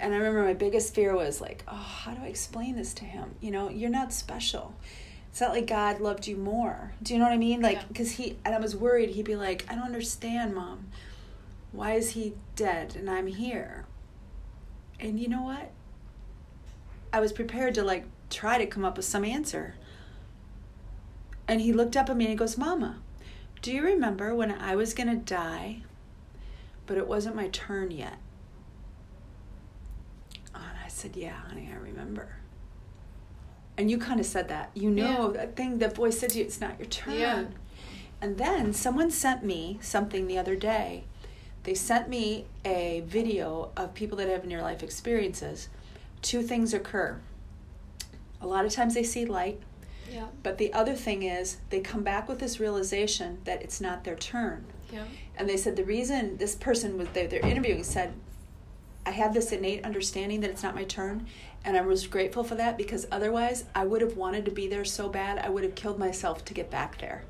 And 0.00 0.12
I 0.12 0.16
remember 0.16 0.42
my 0.42 0.54
biggest 0.54 0.94
fear 0.96 1.14
was 1.14 1.40
like, 1.40 1.62
oh, 1.68 1.74
how 1.74 2.12
do 2.12 2.22
I 2.22 2.26
explain 2.26 2.74
this 2.74 2.92
to 2.94 3.04
him? 3.04 3.36
You 3.40 3.52
know, 3.52 3.70
you're 3.70 3.88
not 3.88 4.12
special. 4.12 4.74
It's 5.38 5.42
not 5.42 5.52
like 5.52 5.68
God 5.68 6.00
loved 6.00 6.26
you 6.26 6.36
more. 6.36 6.94
Do 7.00 7.14
you 7.14 7.20
know 7.20 7.26
what 7.26 7.32
I 7.32 7.36
mean? 7.36 7.60
Like, 7.62 7.76
Yeah. 7.76 7.84
because 7.86 8.10
he, 8.10 8.38
and 8.44 8.56
I 8.56 8.58
was 8.58 8.74
worried 8.74 9.10
he'd 9.10 9.24
be 9.24 9.36
like, 9.36 9.64
I 9.68 9.76
don't 9.76 9.84
understand, 9.84 10.52
mom. 10.52 10.88
Why 11.70 11.92
is 11.92 12.10
he 12.10 12.34
dead 12.56 12.96
and 12.96 13.08
I'm 13.08 13.28
here? 13.28 13.84
And 14.98 15.20
you 15.20 15.28
know 15.28 15.42
what? 15.42 15.70
I 17.12 17.20
was 17.20 17.32
prepared 17.32 17.76
to 17.76 17.84
like 17.84 18.06
try 18.30 18.58
to 18.58 18.66
come 18.66 18.84
up 18.84 18.96
with 18.96 19.06
some 19.06 19.24
answer. 19.24 19.76
And 21.46 21.60
he 21.60 21.72
looked 21.72 21.96
up 21.96 22.10
at 22.10 22.16
me 22.16 22.24
and 22.24 22.30
he 22.30 22.36
goes, 22.36 22.58
Mama, 22.58 22.96
do 23.62 23.70
you 23.72 23.82
remember 23.84 24.34
when 24.34 24.50
I 24.50 24.74
was 24.74 24.92
going 24.92 25.08
to 25.08 25.14
die, 25.24 25.82
but 26.84 26.98
it 26.98 27.06
wasn't 27.06 27.36
my 27.36 27.46
turn 27.50 27.92
yet? 27.92 28.18
And 30.52 30.64
I 30.84 30.88
said, 30.88 31.14
Yeah, 31.14 31.34
honey, 31.46 31.70
I 31.72 31.76
remember. 31.76 32.38
And 33.78 33.90
you 33.90 33.96
kind 33.96 34.18
of 34.20 34.26
said 34.26 34.48
that. 34.48 34.70
You 34.74 34.90
know 34.90 35.28
Yeah. 35.28 35.38
that 35.38 35.56
thing 35.56 35.78
that 35.78 35.94
boy 35.94 36.10
said 36.10 36.30
to 36.30 36.38
you, 36.38 36.44
it's 36.44 36.60
not 36.60 36.78
your 36.78 36.88
turn. 36.88 37.16
Yeah. 37.18 37.44
And 38.20 38.36
then 38.36 38.72
someone 38.74 39.10
sent 39.12 39.44
me 39.44 39.78
something 39.80 40.26
the 40.26 40.36
other 40.36 40.56
day. 40.56 41.04
They 41.62 41.74
sent 41.74 42.08
me 42.08 42.46
a 42.64 43.04
video 43.06 43.70
of 43.76 43.94
people 43.94 44.18
that 44.18 44.28
have 44.28 44.44
near 44.44 44.60
life 44.62 44.82
experiences. 44.82 45.68
Two 46.22 46.42
things 46.42 46.74
occur. 46.74 47.20
A 48.40 48.46
lot 48.46 48.64
of 48.64 48.72
times 48.72 48.94
they 48.94 49.02
see 49.04 49.24
light, 49.24 49.60
Yeah. 50.12 50.26
but 50.42 50.58
the 50.58 50.72
other 50.72 50.94
thing 50.94 51.22
is 51.22 51.58
they 51.70 51.80
come 51.80 52.02
back 52.02 52.28
with 52.28 52.40
this 52.40 52.58
realization 52.58 53.38
that 53.44 53.62
it's 53.62 53.80
not 53.80 54.02
their 54.02 54.16
turn. 54.16 54.64
Yeah. 54.92 55.04
And 55.36 55.48
they 55.48 55.56
said 55.56 55.76
the 55.76 55.84
reason 55.84 56.38
this 56.38 56.56
person 56.56 56.98
was 56.98 57.08
they, 57.12 57.26
they're 57.26 57.40
interviewing 57.46 57.84
said, 57.84 58.14
I 59.06 59.10
have 59.10 59.32
this 59.34 59.52
innate 59.52 59.84
understanding 59.84 60.40
that 60.40 60.50
it's 60.50 60.62
not 60.62 60.74
my 60.74 60.84
turn, 60.84 61.26
and 61.64 61.76
I 61.76 61.80
was 61.82 62.06
grateful 62.06 62.44
for 62.44 62.54
that 62.54 62.78
because 62.78 63.06
otherwise 63.10 63.64
I 63.74 63.84
would 63.84 64.00
have 64.00 64.16
wanted 64.16 64.44
to 64.46 64.50
be 64.50 64.68
there 64.68 64.84
so 64.84 65.08
bad 65.08 65.38
I 65.38 65.48
would 65.48 65.64
have 65.64 65.74
killed 65.74 65.98
myself 65.98 66.44
to 66.46 66.54
get 66.54 66.70
back 66.70 66.98
there. 67.00 67.24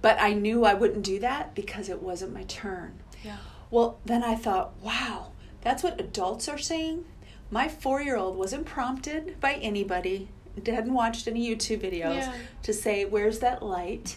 But 0.00 0.20
I 0.20 0.32
knew 0.32 0.64
I 0.64 0.74
wouldn't 0.74 1.04
do 1.04 1.20
that 1.20 1.54
because 1.54 1.88
it 1.88 2.02
wasn't 2.02 2.34
my 2.34 2.42
turn. 2.44 2.98
Yeah. 3.22 3.36
Well, 3.70 3.98
then 4.04 4.24
I 4.24 4.34
thought, 4.34 4.74
wow, 4.82 5.30
that's 5.60 5.82
what 5.82 6.00
adults 6.00 6.48
are 6.48 6.58
saying. 6.58 7.04
My 7.50 7.68
four 7.68 8.02
year 8.02 8.16
old 8.16 8.36
wasn't 8.36 8.66
prompted 8.66 9.38
by 9.40 9.54
anybody, 9.54 10.28
hadn't 10.66 10.92
watched 10.94 11.28
any 11.28 11.48
YouTube 11.48 11.80
videos 11.82 12.16
Yeah. 12.16 12.34
to 12.64 12.72
say, 12.72 13.04
where's 13.04 13.38
that 13.38 13.62
light? 13.62 14.16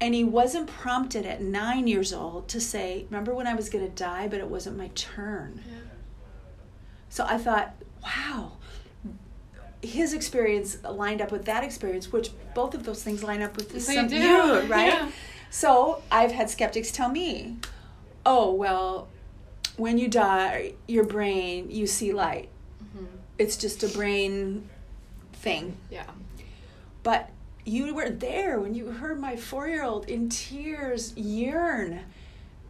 And 0.00 0.14
he 0.14 0.24
wasn't 0.24 0.66
prompted 0.66 1.24
at 1.24 1.40
nine 1.40 1.86
years 1.86 2.12
old 2.12 2.48
to 2.48 2.60
say, 2.60 3.06
remember 3.08 3.34
when 3.34 3.46
I 3.46 3.54
was 3.54 3.70
going 3.70 3.84
to 3.84 3.90
die, 3.94 4.26
but 4.28 4.40
it 4.40 4.48
wasn't 4.48 4.76
my 4.76 4.88
turn. 4.94 5.62
Yeah. 5.66 5.78
So 7.08 7.24
I 7.24 7.38
thought, 7.38 7.74
wow, 8.02 8.52
his 9.82 10.12
experience 10.14 10.78
lined 10.84 11.20
up 11.20 11.32
with 11.32 11.44
that 11.46 11.64
experience, 11.64 12.12
which 12.12 12.30
both 12.54 12.74
of 12.74 12.84
those 12.84 13.02
things 13.02 13.22
line 13.22 13.42
up 13.42 13.56
with 13.56 13.68
the 13.68 13.74
They 13.74 13.94
some, 13.96 14.06
do, 14.08 14.16
you, 14.16 14.60
right? 14.62 14.86
yeah. 14.88 15.10
So 15.50 16.02
I've 16.10 16.32
had 16.32 16.48
skeptics 16.48 16.90
tell 16.92 17.08
me, 17.08 17.56
oh, 18.24 18.52
well, 18.52 19.08
when 19.76 19.98
you 19.98 20.08
die, 20.08 20.74
your 20.86 21.04
brain, 21.04 21.70
you 21.70 21.86
see 21.86 22.12
light. 22.12 22.48
Mhm. 22.96 23.06
It's 23.38 23.56
just 23.56 23.82
a 23.82 23.88
brain 23.88 24.68
thing. 25.32 25.76
Yeah. 25.90 26.04
But 27.02 27.30
you 27.64 27.94
were 27.94 28.08
there 28.10 28.60
when 28.60 28.74
you 28.74 28.86
heard 28.90 29.18
my 29.20 29.36
four 29.36 29.66
year 29.68 29.82
old 29.82 30.08
in 30.08 30.28
tears 30.28 31.12
yearn. 31.16 32.00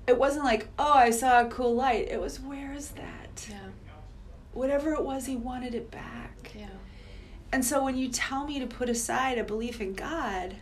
It 0.07 0.19
wasn't 0.19 0.45
like, 0.45 0.69
oh, 0.79 0.93
I 0.95 1.11
saw 1.11 1.43
a 1.43 1.47
cool 1.47 1.75
light. 1.75 2.09
It 2.11 2.21
was, 2.21 2.41
where 2.41 2.73
is 2.73 2.91
that? 2.91 3.47
Yeah. 3.49 3.57
Whatever 4.53 4.93
it 4.95 5.05
was, 5.05 5.27
he 5.27 5.37
wanted 5.37 5.75
it 5.75 5.91
back. 5.91 6.53
Yeah. 6.55 6.67
And 7.53 7.63
so 7.63 7.85
when 7.85 7.97
you 7.97 8.09
tell 8.09 8.47
me 8.47 8.59
to 8.59 8.67
put 8.67 8.89
aside 8.89 9.37
a 9.37 9.45
belief 9.45 9.81
in 9.81 9.93
God, 9.93 10.57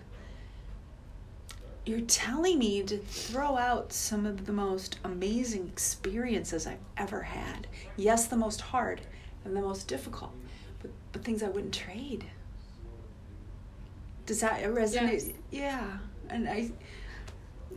you're 1.87 2.01
telling 2.01 2.59
me 2.59 2.83
to 2.83 2.99
throw 2.99 3.57
out 3.57 3.93
some 3.93 4.27
of 4.27 4.45
the 4.45 4.53
most 4.53 4.99
amazing 5.05 5.69
experiences 5.69 6.67
I've 6.67 6.79
ever 6.97 7.23
had. 7.23 7.69
Yes, 7.97 8.27
the 8.27 8.37
most 8.37 8.61
hard 8.61 9.01
and 9.45 9.57
the 9.57 9.61
most 9.61 9.87
difficult, 9.89 10.33
but, 10.83 10.91
but 11.13 11.25
things 11.25 11.43
I 11.43 11.49
wouldn't 11.49 11.75
trade. 11.75 12.25
Does 14.27 14.41
that 14.41 14.63
resonate? 14.65 15.13
Yes. 15.13 15.31
Yeah. 15.51 15.99
And 16.29 16.49
I, 16.49 16.71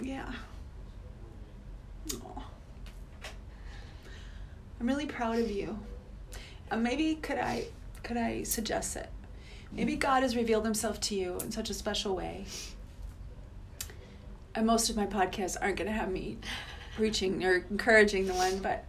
yeah. 0.01 0.31
Aw. 2.15 2.43
I'm 4.79 4.87
really 4.87 5.05
proud 5.05 5.39
of 5.39 5.49
you. 5.49 5.79
Uh, 6.69 6.77
maybe 6.77 7.15
could 7.15 7.37
I 7.37 7.65
could 8.03 8.17
I 8.17 8.43
suggest 8.43 8.95
it? 8.95 9.09
Maybe 9.75 9.95
God 9.95 10.21
has 10.21 10.35
revealed 10.35 10.65
himself 10.65 10.99
to 11.01 11.15
you 11.15 11.37
in 11.39 11.51
such 11.51 11.69
a 11.69 11.73
special 11.73 12.15
way. 12.15 12.45
And 14.53 14.67
most 14.67 14.89
of 14.89 14.95
my 14.95 15.07
podcasts 15.07 15.57
aren't 15.59 15.77
going 15.77 15.87
to 15.87 15.93
have 15.93 16.11
me 16.11 16.37
preaching 16.95 17.43
or 17.43 17.65
encouraging 17.71 18.27
the 18.27 18.33
one, 18.33 18.59
but 18.59 18.85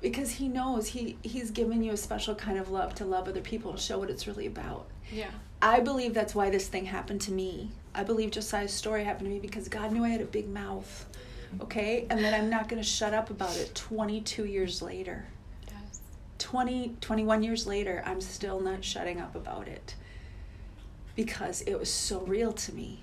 because 0.00 0.30
he 0.32 0.48
knows 0.48 0.86
he 0.86 1.16
he's 1.22 1.50
given 1.50 1.82
you 1.82 1.92
a 1.92 1.96
special 1.96 2.34
kind 2.34 2.58
of 2.58 2.70
love 2.70 2.94
to 2.94 3.04
love 3.04 3.26
other 3.26 3.40
people 3.40 3.72
and 3.72 3.80
show 3.80 3.98
what 3.98 4.10
it's 4.10 4.28
really 4.28 4.46
about. 4.46 4.86
Yeah. 5.12 5.30
I 5.60 5.80
believe 5.80 6.14
that's 6.14 6.34
why 6.34 6.50
this 6.50 6.68
thing 6.68 6.84
happened 6.84 7.22
to 7.22 7.32
me. 7.32 7.70
I 7.94 8.04
believe 8.04 8.30
Josiah's 8.30 8.72
story 8.72 9.02
happened 9.02 9.26
to 9.26 9.32
me 9.32 9.40
because 9.40 9.68
God 9.68 9.92
knew 9.92 10.04
I 10.04 10.10
had 10.10 10.20
a 10.20 10.26
big 10.26 10.48
mouth. 10.48 11.06
Okay? 11.60 12.06
And 12.10 12.22
that 12.24 12.34
I'm 12.34 12.50
not 12.50 12.68
going 12.68 12.82
to 12.82 12.88
shut 12.88 13.14
up 13.14 13.30
about 13.30 13.56
it 13.56 13.74
22 13.74 14.44
years 14.44 14.82
later. 14.82 15.24
Yes. 16.44 16.50
20, 16.50 16.96
21 17.00 17.42
years 17.42 17.66
later, 17.66 18.02
I'm 18.06 18.20
still 18.20 18.60
not 18.60 18.84
shutting 18.84 19.20
up 19.20 19.34
about 19.34 19.68
it 19.68 19.94
because 21.16 21.62
it 21.62 21.78
was 21.78 21.90
so 21.90 22.20
real 22.20 22.52
to 22.52 22.74
me. 22.74 23.02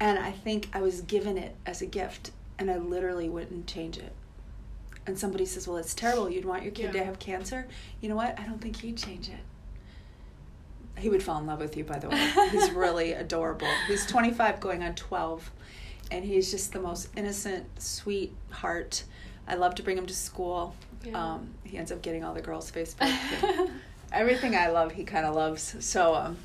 And 0.00 0.18
I 0.18 0.32
think 0.32 0.68
I 0.72 0.80
was 0.80 1.00
given 1.02 1.38
it 1.38 1.54
as 1.66 1.80
a 1.80 1.86
gift, 1.86 2.32
and 2.58 2.70
I 2.70 2.76
literally 2.78 3.28
wouldn't 3.28 3.66
change 3.66 3.96
it. 3.96 4.12
And 5.06 5.18
somebody 5.18 5.46
says, 5.46 5.68
Well, 5.68 5.76
it's 5.76 5.94
terrible. 5.94 6.28
You'd 6.30 6.44
want 6.44 6.62
your 6.62 6.72
kid 6.72 6.92
to 6.92 7.04
have 7.04 7.18
cancer. 7.18 7.66
You 8.00 8.08
know 8.08 8.16
what? 8.16 8.38
I 8.38 8.44
don't 8.44 8.60
think 8.60 8.76
he'd 8.76 8.96
change 8.96 9.28
it. 9.28 11.00
He 11.00 11.08
would 11.08 11.22
fall 11.22 11.38
in 11.40 11.46
love 11.46 11.58
with 11.60 11.76
you, 11.76 11.84
by 11.84 11.98
the 11.98 12.08
way. 12.08 12.32
He's 12.50 12.70
really 12.72 13.12
adorable. 13.12 13.68
He's 13.88 14.06
25 14.06 14.60
going 14.60 14.82
on 14.82 14.94
12, 14.94 15.50
and 16.10 16.24
he's 16.24 16.50
just 16.50 16.72
the 16.72 16.80
most 16.80 17.08
innocent, 17.16 17.66
sweet 17.80 18.32
heart. 18.50 19.04
I 19.46 19.54
love 19.56 19.74
to 19.76 19.82
bring 19.82 19.98
him 19.98 20.06
to 20.06 20.14
school. 20.14 20.74
Yeah. 21.04 21.32
Um, 21.34 21.50
he 21.64 21.76
ends 21.76 21.92
up 21.92 22.00
getting 22.02 22.24
all 22.24 22.34
the 22.34 22.40
girls' 22.42 22.70
Facebook. 22.70 23.70
Everything 24.12 24.54
I 24.56 24.68
love, 24.68 24.92
he 24.92 25.04
kind 25.04 25.26
of 25.26 25.34
loves. 25.34 25.74
So 25.84 26.14
um, 26.14 26.36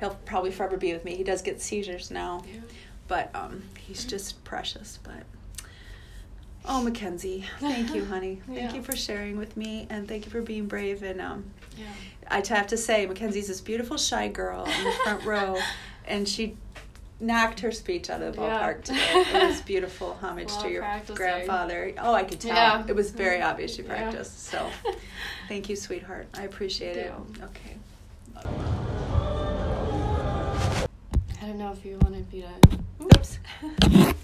he'll 0.00 0.18
probably 0.26 0.50
forever 0.50 0.76
be 0.76 0.92
with 0.92 1.04
me. 1.04 1.14
He 1.14 1.24
does 1.24 1.40
get 1.42 1.60
seizures 1.62 2.10
now, 2.10 2.42
Yeah. 2.52 2.60
but 3.08 3.30
um, 3.34 3.62
he's 3.78 4.04
just 4.04 4.42
precious. 4.44 4.98
But 5.02 5.22
oh, 6.64 6.82
Mackenzie, 6.82 7.44
thank 7.60 7.94
you, 7.94 8.04
honey. 8.04 8.40
Thank 8.46 8.58
Yeah. 8.58 8.74
you 8.74 8.82
for 8.82 8.96
sharing 8.96 9.36
with 9.38 9.56
me, 9.56 9.86
and 9.88 10.08
thank 10.08 10.24
you 10.24 10.30
for 10.30 10.42
being 10.42 10.66
brave. 10.66 11.02
And 11.02 11.20
um, 11.20 11.44
Yeah. 11.76 11.86
I 12.28 12.42
have 12.48 12.66
to 12.68 12.76
say, 12.76 13.06
Mackenzie's 13.06 13.46
this 13.48 13.60
beautiful 13.60 13.96
shy 13.96 14.28
girl 14.28 14.64
in 14.64 14.84
the 14.84 14.90
front 15.04 15.24
row, 15.24 15.56
and 16.06 16.28
she 16.28 16.56
knocked 17.20 17.60
her 17.60 17.72
speech 17.72 18.10
out 18.10 18.20
of 18.22 18.36
the 18.36 18.42
Yeah. 18.42 18.60
ballpark 18.74 18.84
today. 18.84 19.00
It 19.32 19.32
was 19.48 19.60
beautiful 19.62 20.14
homage 20.20 20.48
Well 20.48 20.62
to 20.62 20.70
your 20.70 20.82
practicing. 20.82 21.16
grandfather. 21.16 21.92
Oh, 21.98 22.12
I 22.12 22.24
could 22.24 22.40
tell. 22.40 22.54
Yeah. 22.54 22.84
It 22.86 22.94
was 22.94 23.10
very 23.10 23.40
obvious 23.40 23.74
she 23.74 23.82
Yeah. 23.82 23.88
practiced. 23.88 24.44
So, 24.44 24.68
thank 25.48 25.68
you, 25.68 25.76
sweetheart. 25.76 26.26
I 26.34 26.42
appreciate 26.44 26.96
it. 26.96 27.12
Yeah. 27.38 27.44
Okay. 27.46 27.76
I 31.40 31.46
don't 31.46 31.58
know 31.58 31.72
if 31.72 31.84
you 31.84 31.98
wanted 32.02 32.30
me 32.32 32.42
to. 32.42 33.04
Oops. 33.04 33.38